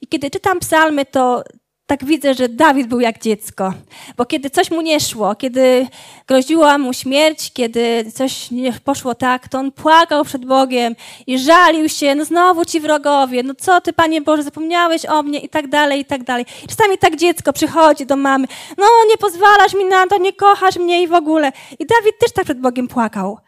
[0.00, 1.44] I kiedy czytam psalmy, to
[1.90, 3.72] tak widzę, że Dawid był jak dziecko.
[4.16, 5.86] Bo kiedy coś mu nie szło, kiedy
[6.26, 11.88] groziła mu śmierć, kiedy coś nie poszło tak, to on płakał przed Bogiem i żalił
[11.88, 15.68] się, no znowu ci wrogowie, no co ty, Panie Boże, zapomniałeś o mnie i tak
[15.68, 16.46] dalej, i tak dalej.
[16.68, 18.46] Czasami tak dziecko przychodzi do mamy,
[18.78, 21.52] no nie pozwalasz mi na to, nie kochasz mnie i w ogóle.
[21.78, 23.38] I Dawid też tak przed Bogiem płakał.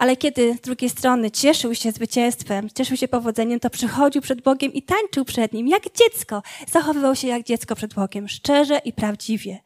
[0.00, 4.72] Ale kiedy z drugiej strony cieszył się zwycięstwem, cieszył się powodzeniem, to przychodził przed Bogiem
[4.72, 6.42] i tańczył przed Nim, jak dziecko.
[6.72, 9.58] Zachowywał się jak dziecko przed Bogiem, szczerze i prawdziwie.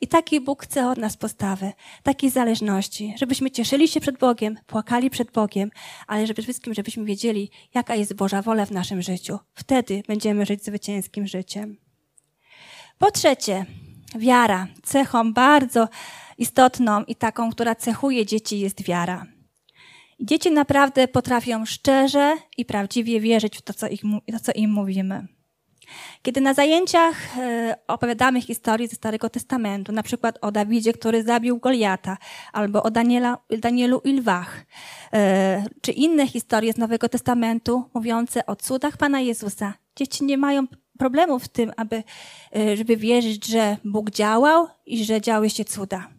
[0.00, 5.10] I taki Bóg chce od nas postawy, takiej zależności, żebyśmy cieszyli się przed Bogiem, płakali
[5.10, 5.70] przed Bogiem,
[6.06, 9.38] ale przede wszystkim, żebyśmy wiedzieli, jaka jest Boża wola w naszym życiu.
[9.54, 11.76] Wtedy będziemy żyć zwycięskim życiem.
[12.98, 13.66] Po trzecie,
[14.16, 14.66] wiara.
[14.82, 15.88] Cechą bardzo
[16.38, 19.37] istotną i taką, która cechuje dzieci, jest wiara.
[20.20, 24.02] Dzieci naprawdę potrafią szczerze i prawdziwie wierzyć w to, co, ich,
[24.32, 25.26] to, co im mówimy.
[26.22, 31.58] Kiedy na zajęciach e, opowiadamy historię ze Starego Testamentu, na przykład o Dawidzie, który zabił
[31.58, 32.16] Goliata,
[32.52, 34.64] albo o Daniela, Danielu i lwach,
[35.12, 40.66] e, czy inne historie z Nowego Testamentu mówiące o cudach Pana Jezusa, dzieci nie mają
[40.98, 42.02] problemu w tym, aby,
[42.56, 46.17] e, żeby wierzyć, że Bóg działał i że działy się cuda.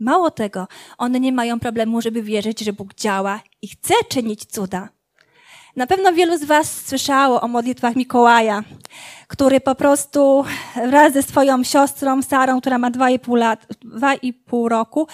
[0.00, 4.88] Mało tego, one nie mają problemu, żeby wierzyć, że Bóg działa i chce czynić cuda.
[5.76, 8.62] Na pewno wielu z Was słyszało o modlitwach Mikołaja,
[9.28, 10.44] który po prostu
[10.86, 15.08] wraz ze swoją siostrą Sarą, która ma 2,5 lat, 2,5 roku,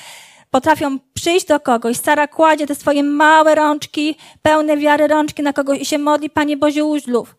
[0.50, 1.96] potrafią przyjść do kogoś.
[1.96, 6.56] Sara kładzie te swoje małe rączki, pełne wiary rączki na kogoś i się modli, Panie
[6.56, 7.36] Bozie uźlów.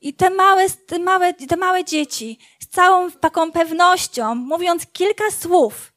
[0.00, 5.95] I te małe, te małe, te małe dzieci z całą taką pewnością, mówiąc kilka słów,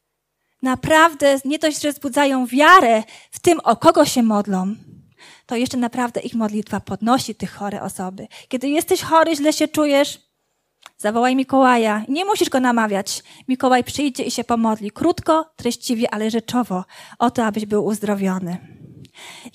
[0.62, 4.76] naprawdę nie dość, że wzbudzają wiarę w tym, o kogo się modlą,
[5.46, 8.28] to jeszcze naprawdę ich modlitwa podnosi tych chore osoby.
[8.48, 10.20] Kiedy jesteś chory, źle się czujesz,
[10.98, 12.04] zawołaj Mikołaja.
[12.08, 13.24] Nie musisz go namawiać.
[13.48, 14.92] Mikołaj przyjdzie i się pomodli.
[14.92, 16.86] Krótko, treściwie, ale rzeczowo.
[17.20, 18.58] O to, abyś był uzdrowiony.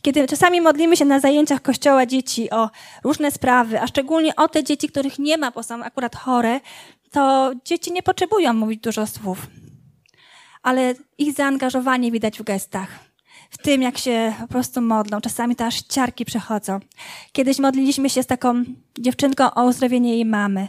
[0.03, 2.71] Kiedy czasami modlimy się na zajęciach kościoła dzieci o
[3.05, 6.61] różne sprawy, a szczególnie o te dzieci, których nie ma, bo są akurat chore,
[7.11, 9.47] to dzieci nie potrzebują mówić dużo słów.
[10.65, 13.15] Ale ich zaangażowanie widać w gestach
[13.51, 15.21] w tym, jak się po prostu modlą.
[15.21, 16.81] Czasami to aż ciarki przechodzą.
[17.33, 18.65] Kiedyś modliliśmy się z taką
[18.99, 20.69] dziewczynką o uzdrowienie jej mamy.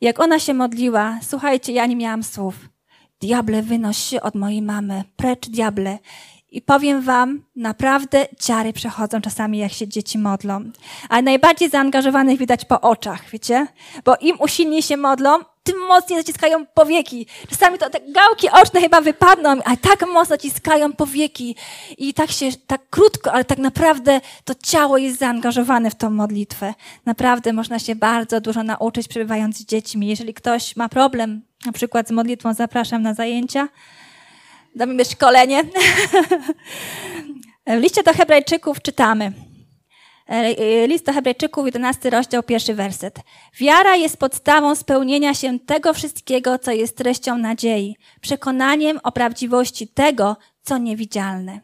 [0.00, 2.68] Jak ona się modliła, słuchajcie, ja nie miałam słów.
[3.20, 5.04] Diable, wynoś się od mojej mamy.
[5.16, 5.98] Precz, diable.
[6.50, 10.70] I powiem wam, naprawdę ciary przechodzą czasami, jak się dzieci modlą.
[11.08, 13.66] Ale najbardziej zaangażowanych widać po oczach, wiecie?
[14.04, 17.26] Bo im usilniej się modlą, tym mocniej zaciskają powieki.
[17.50, 21.56] Czasami to te gałki oczne chyba wypadną, a tak mocno zaciskają powieki.
[21.98, 26.74] I tak się, tak krótko, ale tak naprawdę to ciało jest zaangażowane w tą modlitwę.
[27.06, 30.06] Naprawdę można się bardzo dużo nauczyć przebywając z dziećmi.
[30.06, 33.68] Jeżeli ktoś ma problem, na przykład z modlitwą, zapraszam na zajęcia.
[34.76, 35.64] Damy szkolenie.
[37.66, 39.32] w liście do Hebrajczyków czytamy.
[40.26, 43.18] E, list do Hebrajczyków, 11 rozdział, pierwszy werset.
[43.60, 50.36] Wiara jest podstawą spełnienia się tego wszystkiego, co jest treścią nadziei, przekonaniem o prawdziwości tego,
[50.62, 51.60] co niewidzialne.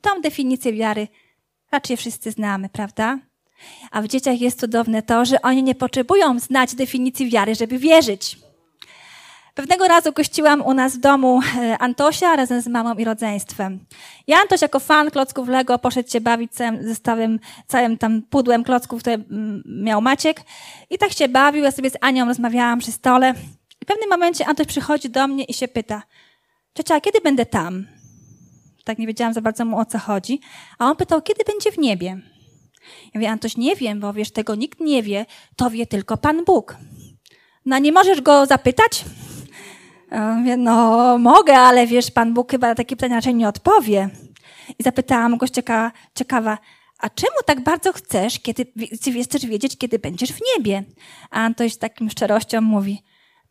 [0.00, 1.08] Tą definicję wiary
[1.72, 3.18] raczej wszyscy znamy, prawda?
[3.90, 8.43] A w dzieciach jest cudowne to, że oni nie potrzebują znać definicji wiary, żeby wierzyć.
[9.54, 13.84] Pewnego razu gościłam u nas w domu e, Antosia razem z mamą i rodzeństwem.
[14.26, 19.00] Ja Antoś jako fan klocków Lego poszedł się bawić całym zestawem, całym tam pudłem klocków,
[19.00, 20.40] które mm, miał Maciek.
[20.90, 23.34] I tak się bawił, ja sobie z Anią rozmawiałam przy stole.
[23.80, 26.02] I w pewnym momencie Antoś przychodzi do mnie i się pyta,
[26.74, 27.86] ciocia, kiedy będę tam?
[28.84, 30.40] Tak nie wiedziałam za bardzo mu o co chodzi.
[30.78, 32.20] A on pytał, kiedy będzie w niebie?
[33.04, 36.44] Ja mówię, Antoś, nie wiem, bo wiesz, tego nikt nie wie, to wie tylko Pan
[36.44, 36.76] Bóg.
[37.66, 39.04] No nie możesz go zapytać?
[40.20, 44.08] Mówię, no mogę, ale wiesz, Pan Bóg chyba na takie pytania raczej nie odpowie.
[44.78, 46.58] I zapytałam go cieka, ciekawa,
[46.98, 48.66] a czemu tak bardzo chcesz, kiedy
[49.24, 50.84] chcesz wiedzieć, kiedy będziesz w niebie?
[51.30, 53.02] A Antoś z takim szczerością mówi,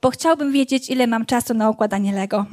[0.02, 2.46] bo chciałbym wiedzieć, ile mam czasu na układanie Lego.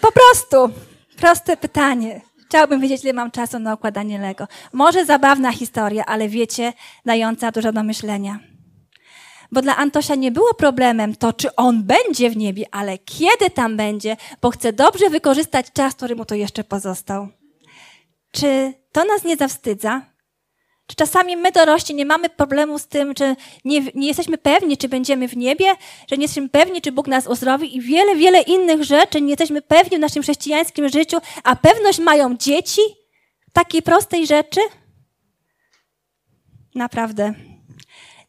[0.00, 0.80] Po prostu.
[1.16, 2.20] Proste pytanie.
[2.48, 4.48] Chciałbym wiedzieć, ile mam czasu na układanie Lego.
[4.72, 6.72] Może zabawna historia, ale wiecie,
[7.06, 8.38] dająca dużo do myślenia.
[9.52, 13.76] Bo dla Antosia nie było problemem to, czy on będzie w niebie, ale kiedy tam
[13.76, 17.28] będzie, bo chce dobrze wykorzystać czas, który mu to jeszcze pozostał.
[18.32, 20.16] Czy to nas nie zawstydza?
[20.86, 24.88] Czy czasami my dorośli nie mamy problemu z tym, czy nie, nie, jesteśmy pewni, czy
[24.88, 25.66] będziemy w niebie,
[26.10, 29.62] że nie jesteśmy pewni, czy Bóg nas uzdrowi i wiele, wiele innych rzeczy, nie jesteśmy
[29.62, 32.80] pewni w naszym chrześcijańskim życiu, a pewność mają dzieci
[33.52, 34.60] takiej prostej rzeczy?
[36.74, 37.34] Naprawdę.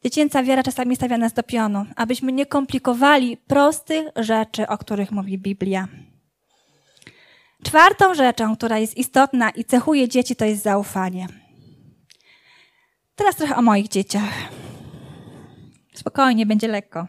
[0.03, 5.37] Dziecięca wiara czasami stawia nas do pionu, abyśmy nie komplikowali prostych rzeczy, o których mówi
[5.37, 5.87] Biblia.
[7.63, 11.27] Czwartą rzeczą, która jest istotna i cechuje dzieci, to jest zaufanie.
[13.15, 14.33] Teraz trochę o moich dzieciach.
[15.93, 17.07] Spokojnie, będzie lekko.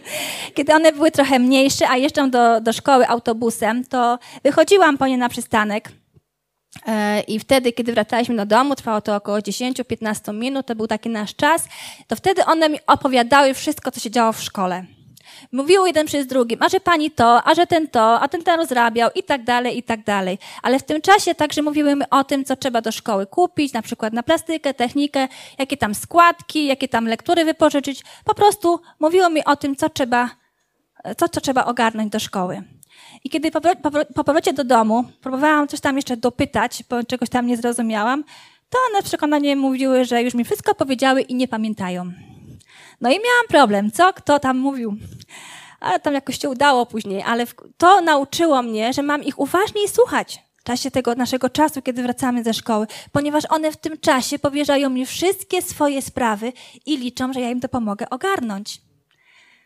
[0.54, 5.18] Kiedy one były trochę mniejsze, a jeszcze do, do szkoły autobusem, to wychodziłam po nie
[5.18, 5.92] na przystanek
[7.28, 11.34] I wtedy, kiedy wracaliśmy do domu, trwało to około 10-15 minut, to był taki nasz
[11.34, 11.68] czas,
[12.08, 14.84] to wtedy one mi opowiadały wszystko, co się działo w szkole.
[15.52, 18.60] Mówiły jeden przez drugim, a że pani to, a że ten to, a ten ten
[18.60, 20.38] rozrabiał i tak dalej, i tak dalej.
[20.62, 23.82] Ale w tym czasie także mówiły mi o tym, co trzeba do szkoły kupić, na
[23.82, 28.02] przykład na plastykę, technikę, jakie tam składki, jakie tam lektury wypożyczyć.
[28.24, 30.30] Po prostu mówiły mi o tym, co trzeba,
[31.16, 32.62] co, co trzeba ogarnąć do szkoły.
[33.24, 37.28] I kiedy po, po, po powrocie do domu próbowałam coś tam jeszcze dopytać, bo czegoś
[37.28, 38.24] tam nie zrozumiałam,
[38.70, 42.12] to one przekonanie mówiły, że już mi wszystko powiedziały i nie pamiętają.
[43.00, 44.96] No i miałam problem, co kto tam mówił.
[45.80, 47.46] Ale tam jakoś się udało później, ale
[47.78, 52.44] to nauczyło mnie, że mam ich uważniej słuchać w czasie tego naszego czasu, kiedy wracamy
[52.44, 56.52] ze szkoły, ponieważ one w tym czasie powierzają mi wszystkie swoje sprawy
[56.86, 58.80] i liczą, że ja im to pomogę ogarnąć.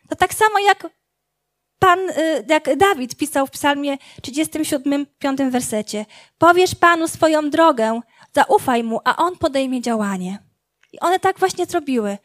[0.09, 0.87] To tak samo jak
[1.85, 6.05] Pan, y, jak Dawid pisał w psalmie 37, 5 wersecie,
[6.37, 8.01] powiesz Panu swoją drogę,
[8.33, 10.39] zaufaj Mu, a On podejmie działanie.
[10.93, 12.17] I one tak właśnie zrobiły.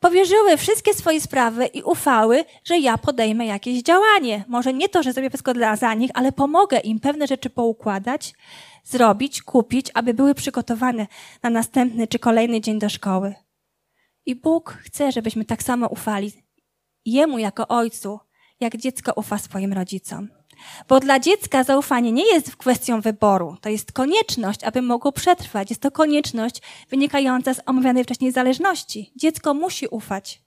[0.00, 4.44] Powierzyły wszystkie swoje sprawy i ufały, że ja podejmę jakieś działanie.
[4.48, 8.34] Może nie to, że zrobię wszystko dla za nich, ale pomogę im pewne rzeczy poukładać,
[8.84, 11.06] zrobić, kupić, aby były przygotowane
[11.42, 13.34] na następny czy kolejny dzień do szkoły.
[14.26, 16.32] I Bóg chce, żebyśmy tak samo ufali
[17.04, 18.20] Jemu jako Ojcu,
[18.60, 20.28] jak dziecko ufa swoim rodzicom.
[20.88, 25.70] Bo dla dziecka zaufanie nie jest kwestią wyboru, to jest konieczność, aby mogło przetrwać.
[25.70, 29.12] Jest to konieczność wynikająca z omawianej wcześniej zależności.
[29.16, 30.42] Dziecko musi ufać.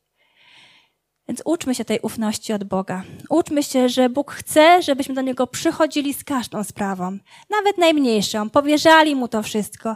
[1.27, 3.03] Więc uczmy się tej ufności od Boga.
[3.29, 7.17] Uczmy się, że Bóg chce, żebyśmy do Niego przychodzili z każdą sprawą,
[7.49, 9.95] nawet najmniejszą, powierzali Mu to wszystko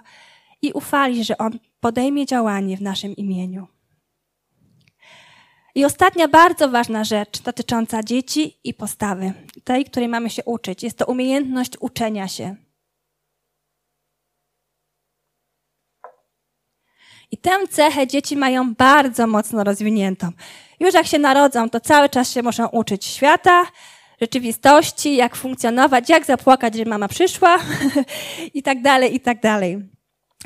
[0.61, 3.67] i ufali, że On podejmie działanie w naszym imieniu.
[5.75, 9.33] I ostatnia bardzo ważna rzecz dotycząca dzieci i postawy,
[9.63, 12.55] tej, której mamy się uczyć, jest to umiejętność uczenia się.
[17.31, 20.29] I tę cechę dzieci mają bardzo mocno rozwiniętą.
[20.79, 23.65] Już jak się narodzą, to cały czas się muszą uczyć świata,
[24.21, 27.57] rzeczywistości, jak funkcjonować, jak zapłakać, że mama przyszła
[28.53, 29.94] i tak dalej, i tak dalej.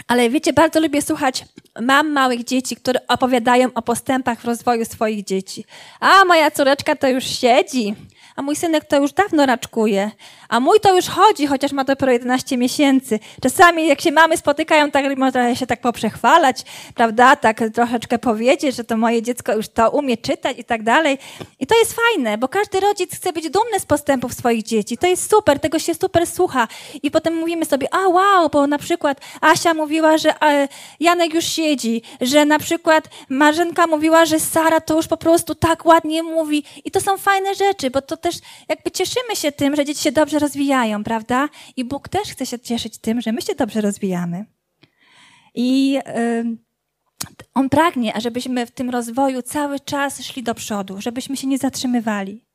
[0.07, 1.45] Ale wiecie, bardzo lubię słuchać
[1.81, 5.65] mam małych dzieci, które opowiadają o postępach w rozwoju swoich dzieci.
[5.99, 7.95] A moja córeczka to już siedzi,
[8.39, 10.11] a mój synek to już dawno raczkuje,
[10.49, 13.19] a mój to już chodzi, chociaż ma dopiero 11 miesięcy.
[13.41, 16.63] Czasami jak się mamy spotykają, tak można się tak poprzechwalać,
[16.95, 21.17] prawda, tak troszeczkę powiedzieć, że to moje dziecko już to umie czytać i tak dalej.
[21.59, 24.97] I to jest fajne, bo każdy rodzic chce być dumny z postępów swoich dzieci.
[24.97, 26.67] To jest super, tego się super słucha.
[27.03, 30.67] I potem mówimy sobie, a wow, bo na przykład Asia mówiła, że e,
[30.99, 35.85] Janek już siedzi, że na przykład Marzenka mówiła, że Sara to już po prostu tak
[35.85, 36.63] ładnie mówi.
[36.85, 40.11] I to są fajne rzeczy, bo to też jakby cieszymy się tym, że dzieci się
[40.11, 41.49] dobrze rozwijają, prawda?
[41.75, 44.45] I Bóg też chce się cieszyć tym, że my się dobrze rozwijamy.
[45.55, 46.01] I yy,
[47.53, 52.48] On pragnie, ażebyśmy w tym rozwoju cały czas szli do przodu, żebyśmy się nie zatrzymywali.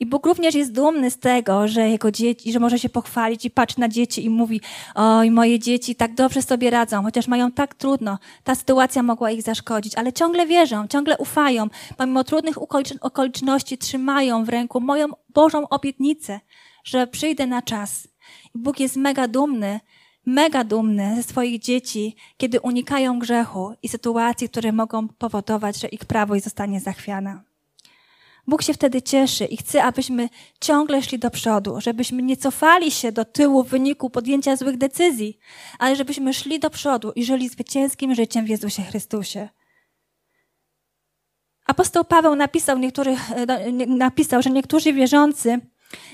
[0.00, 3.50] I Bóg również jest dumny z tego, że jego dzieci, że może się pochwalić i
[3.50, 4.60] patrzy na dzieci i mówi:
[4.94, 8.18] Oj, moje dzieci tak dobrze sobie radzą, chociaż mają tak trudno.
[8.44, 12.56] Ta sytuacja mogła ich zaszkodzić, ale ciągle wierzą, ciągle ufają, pomimo trudnych
[13.00, 16.40] okoliczności trzymają w ręku moją Bożą obietnicę,
[16.84, 18.08] że przyjdę na czas.
[18.54, 19.80] I Bóg jest mega dumny,
[20.26, 26.04] mega dumny ze swoich dzieci, kiedy unikają grzechu i sytuacji, które mogą powodować, że ich
[26.04, 27.51] prawość zostanie zachwiana.
[28.46, 30.28] Bóg się wtedy cieszy i chce, abyśmy
[30.60, 35.38] ciągle szli do przodu, żebyśmy nie cofali się do tyłu w wyniku podjęcia złych decyzji,
[35.78, 39.48] ale żebyśmy szli do przodu i żyli zwycięskim życiem w Jezusie Chrystusie.
[41.66, 42.78] Apostoł Paweł napisał,
[43.86, 45.60] napisał, że niektórzy wierzący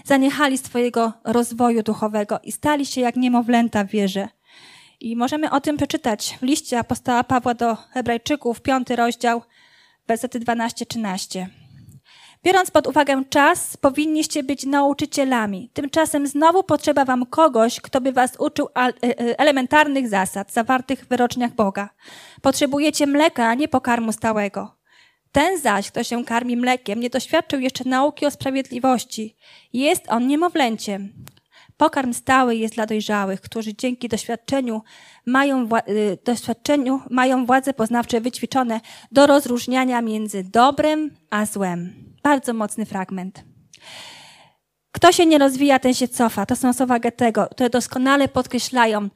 [0.04, 4.28] zaniechali swojego rozwoju duchowego i stali się jak niemowlęta w wierze.
[5.00, 9.42] I możemy o tym przeczytać w liście apostoła Pawła do Hebrajczyków, piąty rozdział,
[10.06, 11.46] wersety 12-13.
[12.44, 15.70] Biorąc pod uwagę czas, powinniście być nauczycielami.
[15.72, 18.92] Tymczasem znowu potrzeba wam kogoś, kto by was uczył e, e,
[19.38, 21.90] elementarnych zasad zawartych w wyroczniach Boga.
[22.42, 24.79] Potrzebujecie mleka, a nie pokarmu stałego.
[25.33, 29.37] Ten zaś, kto się karmi mlekiem, nie doświadczył jeszcze nauki o sprawiedliwości.
[29.72, 31.12] Jest on niemowlęciem.
[31.77, 34.83] Pokarm stały jest dla dojrzałych, którzy dzięki doświadczeniu
[35.27, 38.81] mają, y, doświadczeniu mają władze poznawcze wyćwiczone
[39.12, 42.08] do rozróżniania między dobrem a złem.
[42.22, 43.44] Bardzo mocny fragment.
[44.92, 46.46] Kto się nie rozwija, ten się cofa.
[46.46, 49.09] To są słowa Goethego, które doskonale podkreślają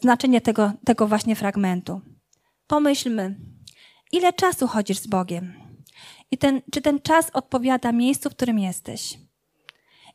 [0.00, 2.00] znaczenie tego, tego właśnie fragmentu.
[2.66, 3.36] Pomyślmy,
[4.12, 5.52] ile czasu chodzisz z Bogiem?
[6.30, 9.18] I ten, czy ten czas odpowiada miejscu, w którym jesteś?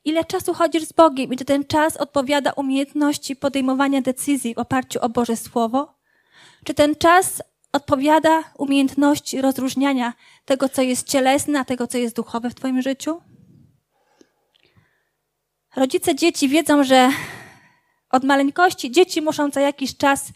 [0.05, 4.99] Ile czasu chodzisz z Bogiem i czy ten czas odpowiada umiejętności podejmowania decyzji w oparciu
[5.01, 5.99] o Boże Słowo?
[6.65, 10.13] Czy ten czas odpowiada umiejętności rozróżniania
[10.45, 13.21] tego, co jest cielesne, a tego, co jest duchowe w Twoim życiu?
[15.75, 17.09] Rodzice dzieci wiedzą, że
[18.09, 20.31] od maleńkości dzieci muszą co jakiś czas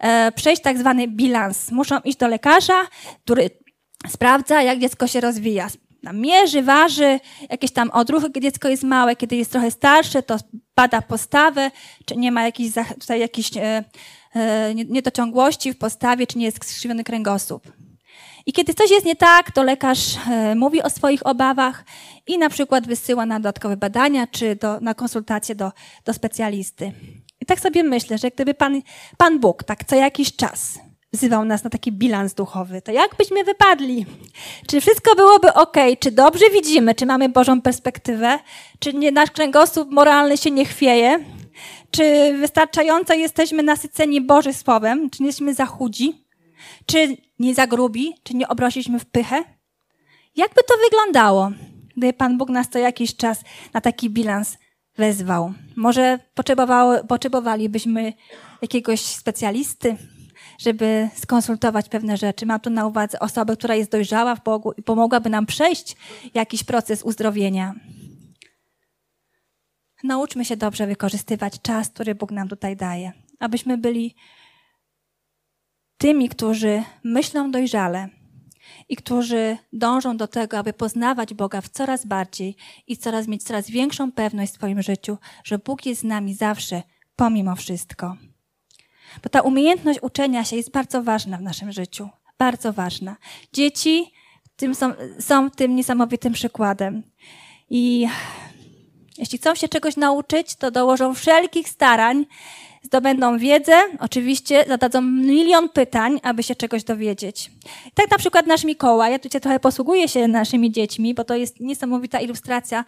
[0.00, 1.70] e, przejść tak zwany bilans.
[1.70, 2.86] Muszą iść do lekarza,
[3.24, 3.50] który
[4.08, 5.68] sprawdza, jak dziecko się rozwija
[6.02, 10.36] tam mierzy, waży, jakieś tam odruchy, kiedy dziecko jest małe, kiedy jest trochę starsze, to
[10.76, 11.70] bada postawę,
[12.04, 13.84] czy nie ma jakichś, tutaj jakichś e,
[14.34, 17.72] e, niedociągłości w postawie, czy nie jest skrzywiony kręgosłup.
[18.46, 21.84] I kiedy coś jest nie tak, to lekarz e, mówi o swoich obawach
[22.26, 25.72] i na przykład wysyła na dodatkowe badania, czy do, na konsultacje do,
[26.04, 26.92] do specjalisty.
[27.40, 28.82] I tak sobie myślę, że gdyby Pan,
[29.16, 30.78] Pan Bóg tak co jakiś czas
[31.12, 32.82] wzywał nas na taki bilans duchowy.
[32.82, 34.06] To jak byśmy wypadli?
[34.66, 35.76] Czy wszystko byłoby ok?
[36.00, 36.94] Czy dobrze widzimy?
[36.94, 38.38] Czy mamy Bożą perspektywę?
[38.78, 41.24] Czy nie, nasz kręgosłup moralny się nie chwieje?
[41.90, 45.10] Czy wystarczająco jesteśmy nasyceni Bożym Słowem?
[45.10, 46.24] Czy nie jesteśmy za chudzi?
[46.86, 48.14] Czy nie za grubi?
[48.22, 49.44] Czy nie obrosiliśmy w pychę?
[50.36, 51.50] Jakby to wyglądało,
[51.96, 53.40] gdyby Pan Bóg nas co jakiś czas
[53.74, 54.56] na taki bilans
[54.96, 55.52] wezwał?
[55.76, 56.18] Może
[57.08, 58.12] potrzebowalibyśmy
[58.62, 59.96] jakiegoś specjalisty,
[60.58, 62.46] żeby skonsultować pewne rzeczy.
[62.46, 65.96] Mam tu na uwadze osobę, która jest dojrzała w Bogu i pomogłaby nam przejść
[66.34, 67.74] jakiś proces uzdrowienia.
[70.04, 74.14] Nauczmy się dobrze wykorzystywać czas, który Bóg nam tutaj daje, abyśmy byli
[75.98, 78.08] tymi, którzy myślą dojrzale
[78.88, 82.56] i którzy dążą do tego, aby poznawać Boga w coraz bardziej
[82.86, 86.82] i coraz mieć coraz większą pewność w swoim życiu, że Bóg jest z nami zawsze,
[87.16, 88.16] pomimo wszystko.
[89.22, 92.08] Bo ta umiejętność uczenia się jest bardzo ważna w naszym życiu.
[92.38, 93.16] Bardzo ważna.
[93.52, 94.12] Dzieci
[94.56, 97.02] tym są, są tym niesamowitym przykładem.
[97.70, 98.08] I
[99.18, 102.26] jeśli chcą się czegoś nauczyć, to dołożą wszelkich starań,
[102.82, 107.50] zdobędą wiedzę, oczywiście zadadzą milion pytań, aby się czegoś dowiedzieć.
[107.94, 111.60] Tak na przykład nasz Mikołaj, ja tutaj trochę posługuję się naszymi dziećmi, bo to jest
[111.60, 112.84] niesamowita ilustracja.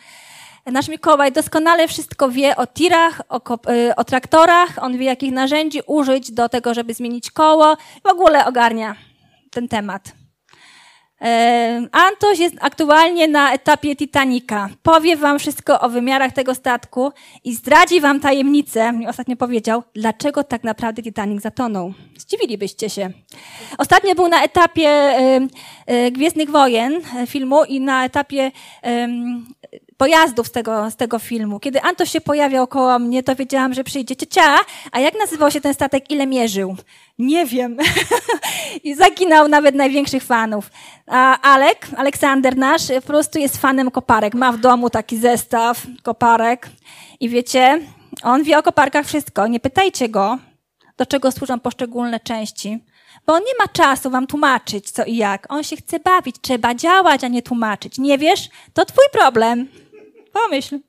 [0.67, 3.41] Nasz Mikołaj doskonale wszystko wie o tirach, o,
[3.71, 8.47] y, o traktorach, on wie jakich narzędzi użyć do tego, żeby zmienić koło, w ogóle
[8.47, 8.97] ogarnia
[9.51, 10.21] ten temat.
[11.93, 14.69] Antoś jest aktualnie na etapie Titanica.
[14.83, 17.13] Powie wam wszystko o wymiarach tego statku
[17.45, 21.95] i zdradzi wam tajemnicę, mi ostatnio powiedział, dlaczego tak naprawdę Titanic zatonął.
[22.19, 23.11] Zdziwilibyście się.
[23.79, 24.89] Ostatnio był na etapie
[25.87, 28.53] e, Gwiezdnych Wojen e, filmu i na etapie
[30.01, 31.61] pojazdów z tego, z tego filmu.
[31.61, 34.59] Kiedy Antoś się pojawiał koło mnie, to wiedziałam, że przyjdzie ciocia,
[34.93, 36.77] a jak nazywał się ten statek, ile mierzył?
[37.19, 37.77] Nie wiem.
[38.85, 40.71] I zaginał nawet największych fanów.
[41.07, 44.35] A Alek, Aleksander nasz, po prostu jest fanem koparek.
[44.35, 46.69] Ma w domu taki zestaw koparek.
[47.21, 47.81] I wiecie,
[48.23, 49.47] on wie o koparkach wszystko.
[49.47, 50.39] Nie pytajcie go,
[50.97, 52.85] do czego służą poszczególne części,
[53.27, 55.47] bo on nie ma czasu wam tłumaczyć co i jak.
[55.53, 56.37] On się chce bawić.
[56.41, 57.99] Trzeba działać, a nie tłumaczyć.
[57.99, 58.49] Nie wiesz?
[58.75, 59.69] To twój problem.
[60.33, 60.81] Pomyśl.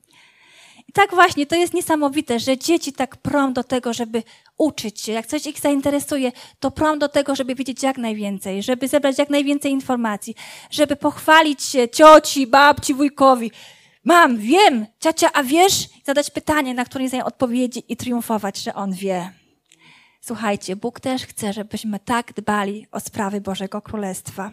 [0.88, 4.24] I tak właśnie, to jest niesamowite, że dzieci tak prą do tego, żeby
[4.58, 5.12] uczyć się.
[5.12, 9.30] Jak coś ich zainteresuje, to prą do tego, żeby wiedzieć jak najwięcej, żeby zebrać jak
[9.30, 10.36] najwięcej informacji,
[10.72, 13.52] żeby pochwalić się cioci, babci, wujkowi.
[14.04, 15.90] Mam, wiem, ciocia, a wiesz?
[16.04, 19.32] Zadać pytanie, na które nie znają odpowiedzi i triumfować, że on wie.
[20.22, 24.52] Słuchajcie, Bóg też chce, żebyśmy tak dbali o sprawy Bożego Królestwa.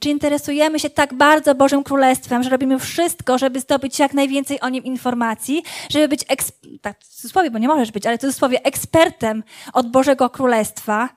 [0.00, 4.68] Czy interesujemy się tak bardzo Bożym Królestwem, że robimy wszystko, żeby zdobyć jak najwięcej o
[4.68, 8.64] nim informacji, żeby być, eksp- tak w cudzysłowie, bo nie możesz być, ale w cudzysłowie
[8.64, 9.42] ekspertem
[9.72, 11.08] od Bożego Królestwa,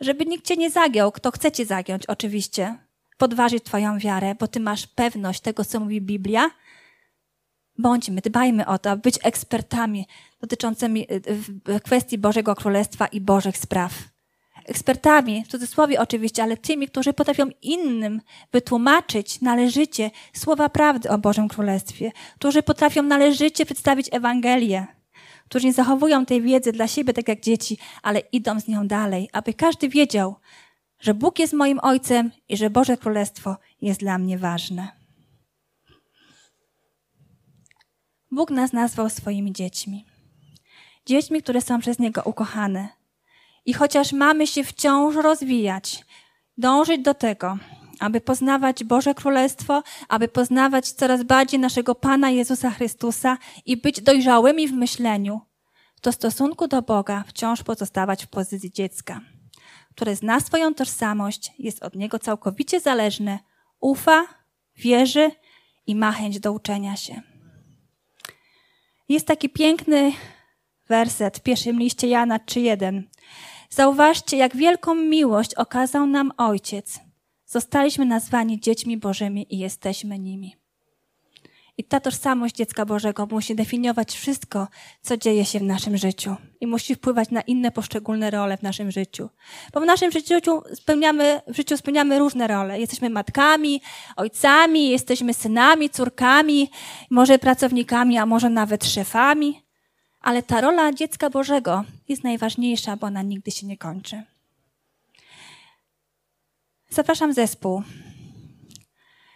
[0.00, 2.78] żeby nikt cię nie zagiął, kto chce cię zagiąć oczywiście,
[3.18, 6.50] podważyć twoją wiarę, bo ty masz pewność tego, co mówi Biblia.
[7.78, 10.06] Bądźmy, dbajmy o to, aby być ekspertami
[10.40, 13.92] dotyczącymi y, kwestii Bożego Królestwa i Bożych spraw
[14.64, 18.20] ekspertami, w cudzysłowie oczywiście, ale tymi, którzy potrafią innym
[18.52, 24.86] wytłumaczyć należycie słowa prawdy o Bożym Królestwie, którzy potrafią należycie przedstawić Ewangelię,
[25.44, 29.28] którzy nie zachowują tej wiedzy dla siebie tak jak dzieci, ale idą z nią dalej,
[29.32, 30.36] aby każdy wiedział,
[31.00, 34.88] że Bóg jest moim Ojcem i że Boże Królestwo jest dla mnie ważne.
[38.30, 40.04] Bóg nas nazwał swoimi dziećmi.
[41.06, 42.88] Dziećmi, które są przez Niego ukochane,
[43.64, 46.04] i chociaż mamy się wciąż rozwijać,
[46.58, 47.58] dążyć do tego,
[48.00, 54.68] aby poznawać Boże Królestwo, aby poznawać coraz bardziej naszego Pana Jezusa Chrystusa i być dojrzałymi
[54.68, 55.40] w myśleniu,
[56.00, 59.20] to w stosunku do Boga wciąż pozostawać w pozycji dziecka,
[59.94, 63.38] które zna swoją tożsamość, jest od Niego całkowicie zależne,
[63.80, 64.26] ufa,
[64.76, 65.30] wierzy
[65.86, 67.22] i ma chęć do uczenia się.
[69.08, 70.12] Jest taki piękny
[70.90, 73.02] werset w pierwszym liście Jana 3.1.
[73.70, 77.00] Zauważcie, jak wielką miłość okazał nam Ojciec.
[77.46, 80.56] Zostaliśmy nazwani dziećmi Bożymi i jesteśmy nimi.
[81.78, 84.68] I ta tożsamość dziecka Bożego musi definiować wszystko,
[85.02, 88.90] co dzieje się w naszym życiu i musi wpływać na inne poszczególne role w naszym
[88.90, 89.28] życiu.
[89.72, 90.40] Bo w naszym życiu
[90.74, 92.80] spełniamy, w życiu spełniamy różne role.
[92.80, 93.80] Jesteśmy matkami,
[94.16, 96.70] ojcami, jesteśmy synami, córkami,
[97.10, 99.69] może pracownikami, a może nawet szefami.
[100.20, 104.22] Ale ta rola dziecka Bożego jest najważniejsza, bo ona nigdy się nie kończy.
[106.90, 107.82] Zapraszam zespół.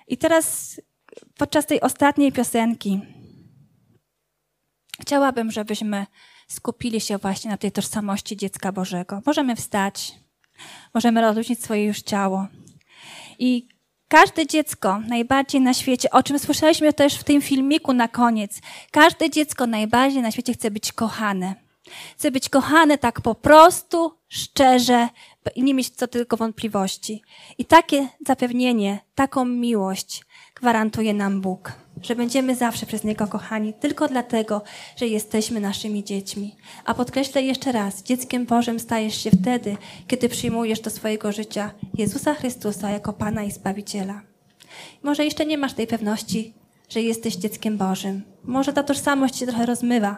[0.09, 0.81] I teraz
[1.37, 3.01] podczas tej ostatniej piosenki
[5.01, 6.07] chciałabym, żebyśmy
[6.49, 9.23] skupili się właśnie na tej tożsamości dziecka Bożego.
[9.27, 10.15] Możemy wstać.
[10.95, 12.47] Możemy rozluźnić swoje już ciało.
[13.39, 13.69] I
[14.09, 19.31] każde dziecko najbardziej na świecie, o czym słyszeliśmy też w tym filmiku na koniec, każde
[19.31, 21.55] dziecko najbardziej na świecie chce być kochane.
[22.17, 25.09] Chce być kochane tak po prostu, szczerze
[25.55, 27.23] i nie mieć co tylko wątpliwości.
[27.59, 30.25] I takie zapewnienie, taką miłość
[30.55, 31.73] gwarantuje nam Bóg,
[32.03, 34.63] że będziemy zawsze przez Niego kochani, tylko dlatego,
[34.97, 36.57] że jesteśmy naszymi dziećmi.
[36.85, 39.77] A podkreślę jeszcze raz, dzieckiem Bożym stajesz się wtedy,
[40.07, 44.21] kiedy przyjmujesz do swojego życia Jezusa Chrystusa jako Pana i Zbawiciela.
[45.03, 46.55] Może jeszcze nie masz tej pewności,
[46.89, 48.23] że jesteś dzieckiem Bożym.
[48.45, 50.17] Może ta tożsamość się trochę rozmywa,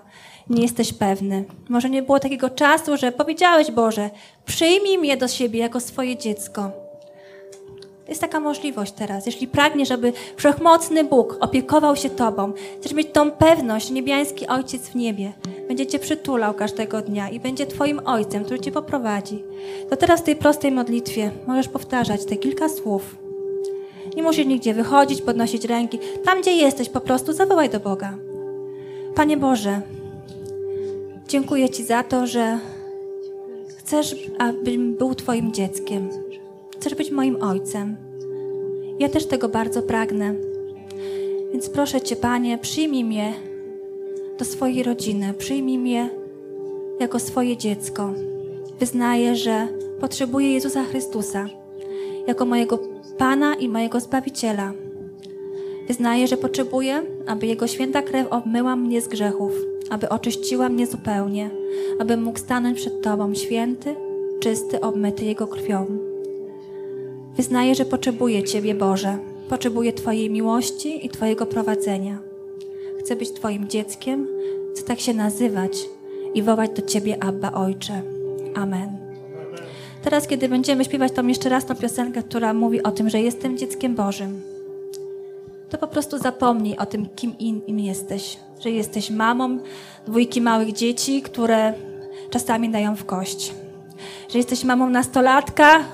[0.51, 1.45] nie jesteś pewny.
[1.69, 4.11] Może nie było takiego czasu, że powiedziałeś Boże,
[4.47, 6.86] przyjmij mnie do siebie jako swoje dziecko.
[8.09, 9.27] Jest taka możliwość teraz.
[9.27, 14.95] Jeśli pragniesz, aby wszechmocny Bóg opiekował się Tobą, chcesz mieć tą pewność, niebiański Ojciec w
[14.95, 15.33] niebie
[15.69, 19.45] będzie Cię przytulał każdego dnia i będzie Twoim Ojcem, który Cię poprowadzi,
[19.91, 23.17] to teraz w tej prostej modlitwie możesz powtarzać te kilka słów.
[24.17, 25.99] Nie musisz nigdzie wychodzić, podnosić ręki.
[26.25, 28.19] Tam, gdzie jesteś, po prostu zawołaj do Boga.
[29.15, 29.81] Panie Boże,
[31.29, 32.59] dziękuję Ci za to, że
[33.79, 36.26] chcesz, abym był Twoim dzieckiem.
[36.81, 37.97] Chcesz być moim ojcem.
[38.99, 40.35] Ja też tego bardzo pragnę.
[41.53, 43.35] Więc proszę Cię, Panie, przyjmij mnie
[44.39, 46.11] do swojej rodziny, przyjmij mnie
[47.01, 48.13] jako swoje dziecko.
[48.81, 49.69] Wyznaję, że
[50.01, 51.47] potrzebuję Jezusa Chrystusa
[52.27, 52.79] jako mojego
[53.19, 54.73] Pana i mojego Zbawiciela.
[55.89, 59.53] Wyznaję, że potrzebuję, aby Jego święta krew obmyła mnie z grzechów,
[59.91, 61.51] aby oczyściła mnie zupełnie,
[61.99, 63.95] aby mógł stanąć przed Tobą święty,
[64.41, 66.06] czysty, obmyty Jego krwią.
[67.37, 69.19] Wyznaję, że potrzebuję Ciebie, Boże.
[69.49, 72.19] Potrzebuję Twojej miłości i Twojego prowadzenia.
[73.01, 74.29] Chcę być Twoim dzieckiem,
[74.73, 75.79] chcę tak się nazywać
[76.35, 78.03] i wołać do Ciebie, Abba Ojcze.
[78.55, 78.97] Amen.
[80.03, 83.59] Teraz, kiedy będziemy śpiewać tą jeszcze raz tą piosenkę, która mówi o tym, że jestem
[83.59, 84.41] dzieckiem Bożym,
[85.71, 88.39] to po prostu zapomnij o tym, kim im jesteś.
[88.61, 89.59] Że jesteś mamą
[90.07, 91.75] dwójki małych dzieci, które
[92.31, 93.55] czasami dają w kość.
[94.29, 95.85] Że jesteś mamą nastolatka,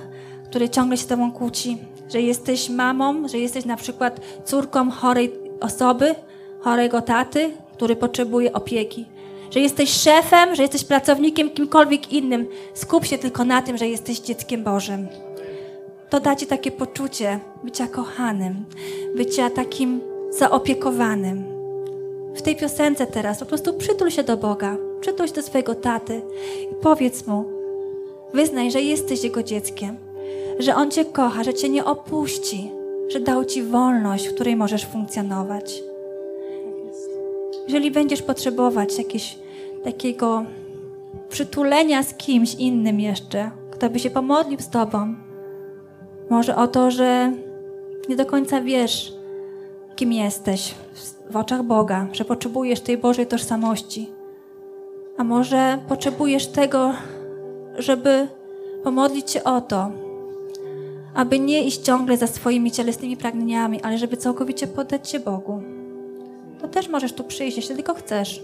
[0.53, 1.79] który ciągle się z tobą kłóci.
[2.09, 6.15] Że jesteś mamą, że jesteś na przykład córką chorej osoby,
[6.61, 9.07] chorego taty, który potrzebuje opieki.
[9.51, 12.47] Że jesteś szefem, że jesteś pracownikiem, kimkolwiek innym.
[12.75, 15.09] Skup się tylko na tym, że jesteś dzieckiem Bożym.
[16.11, 18.65] To da ci takie poczucie bycia kochanym,
[19.17, 20.01] bycia takim
[20.31, 21.45] zaopiekowanym.
[22.35, 26.23] W tej piosence teraz po prostu przytul się do Boga, przytul się do swojego taty
[26.73, 27.45] i powiedz mu,
[28.35, 30.12] wyznaj, że jesteś jego dzieckiem,
[30.63, 32.71] że on cię kocha, że cię nie opuści,
[33.09, 35.83] że dał ci wolność, w której możesz funkcjonować.
[37.69, 39.39] Jeżeli będziesz potrzebować jakiegoś
[39.85, 40.45] takiego
[41.29, 45.15] przytulenia z kimś innym jeszcze, kto by się pomodlił z tobą,
[46.31, 47.33] może o to, że
[48.09, 49.13] nie do końca wiesz,
[49.97, 50.75] kim jesteś
[51.31, 54.11] w oczach Boga, że potrzebujesz tej Bożej tożsamości.
[55.19, 56.93] A może potrzebujesz tego,
[57.79, 58.29] żeby
[58.85, 59.91] pomodlić się o to,
[61.15, 65.63] aby nie iść ciągle za swoimi cielesnymi pragnieniami, ale żeby całkowicie poddać się Bogu.
[66.61, 68.43] To też możesz tu przyjść, jeśli tylko chcesz.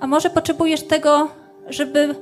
[0.00, 1.28] A może potrzebujesz tego,
[1.68, 2.14] żeby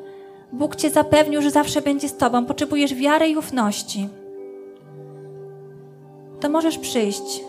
[0.53, 2.47] Bóg cię zapewnił, że zawsze będzie z tobą.
[2.47, 4.09] Potrzebujesz wiary i ufności.
[6.41, 7.41] To możesz przyjść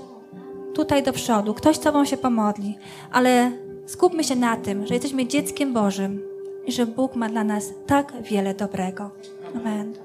[0.73, 1.53] tutaj do przodu.
[1.53, 2.77] Ktoś z tobą się pomodli,
[3.11, 3.51] ale
[3.85, 6.21] skupmy się na tym, że jesteśmy dzieckiem Bożym
[6.65, 9.11] i że Bóg ma dla nas tak wiele dobrego.
[9.55, 10.04] Amen.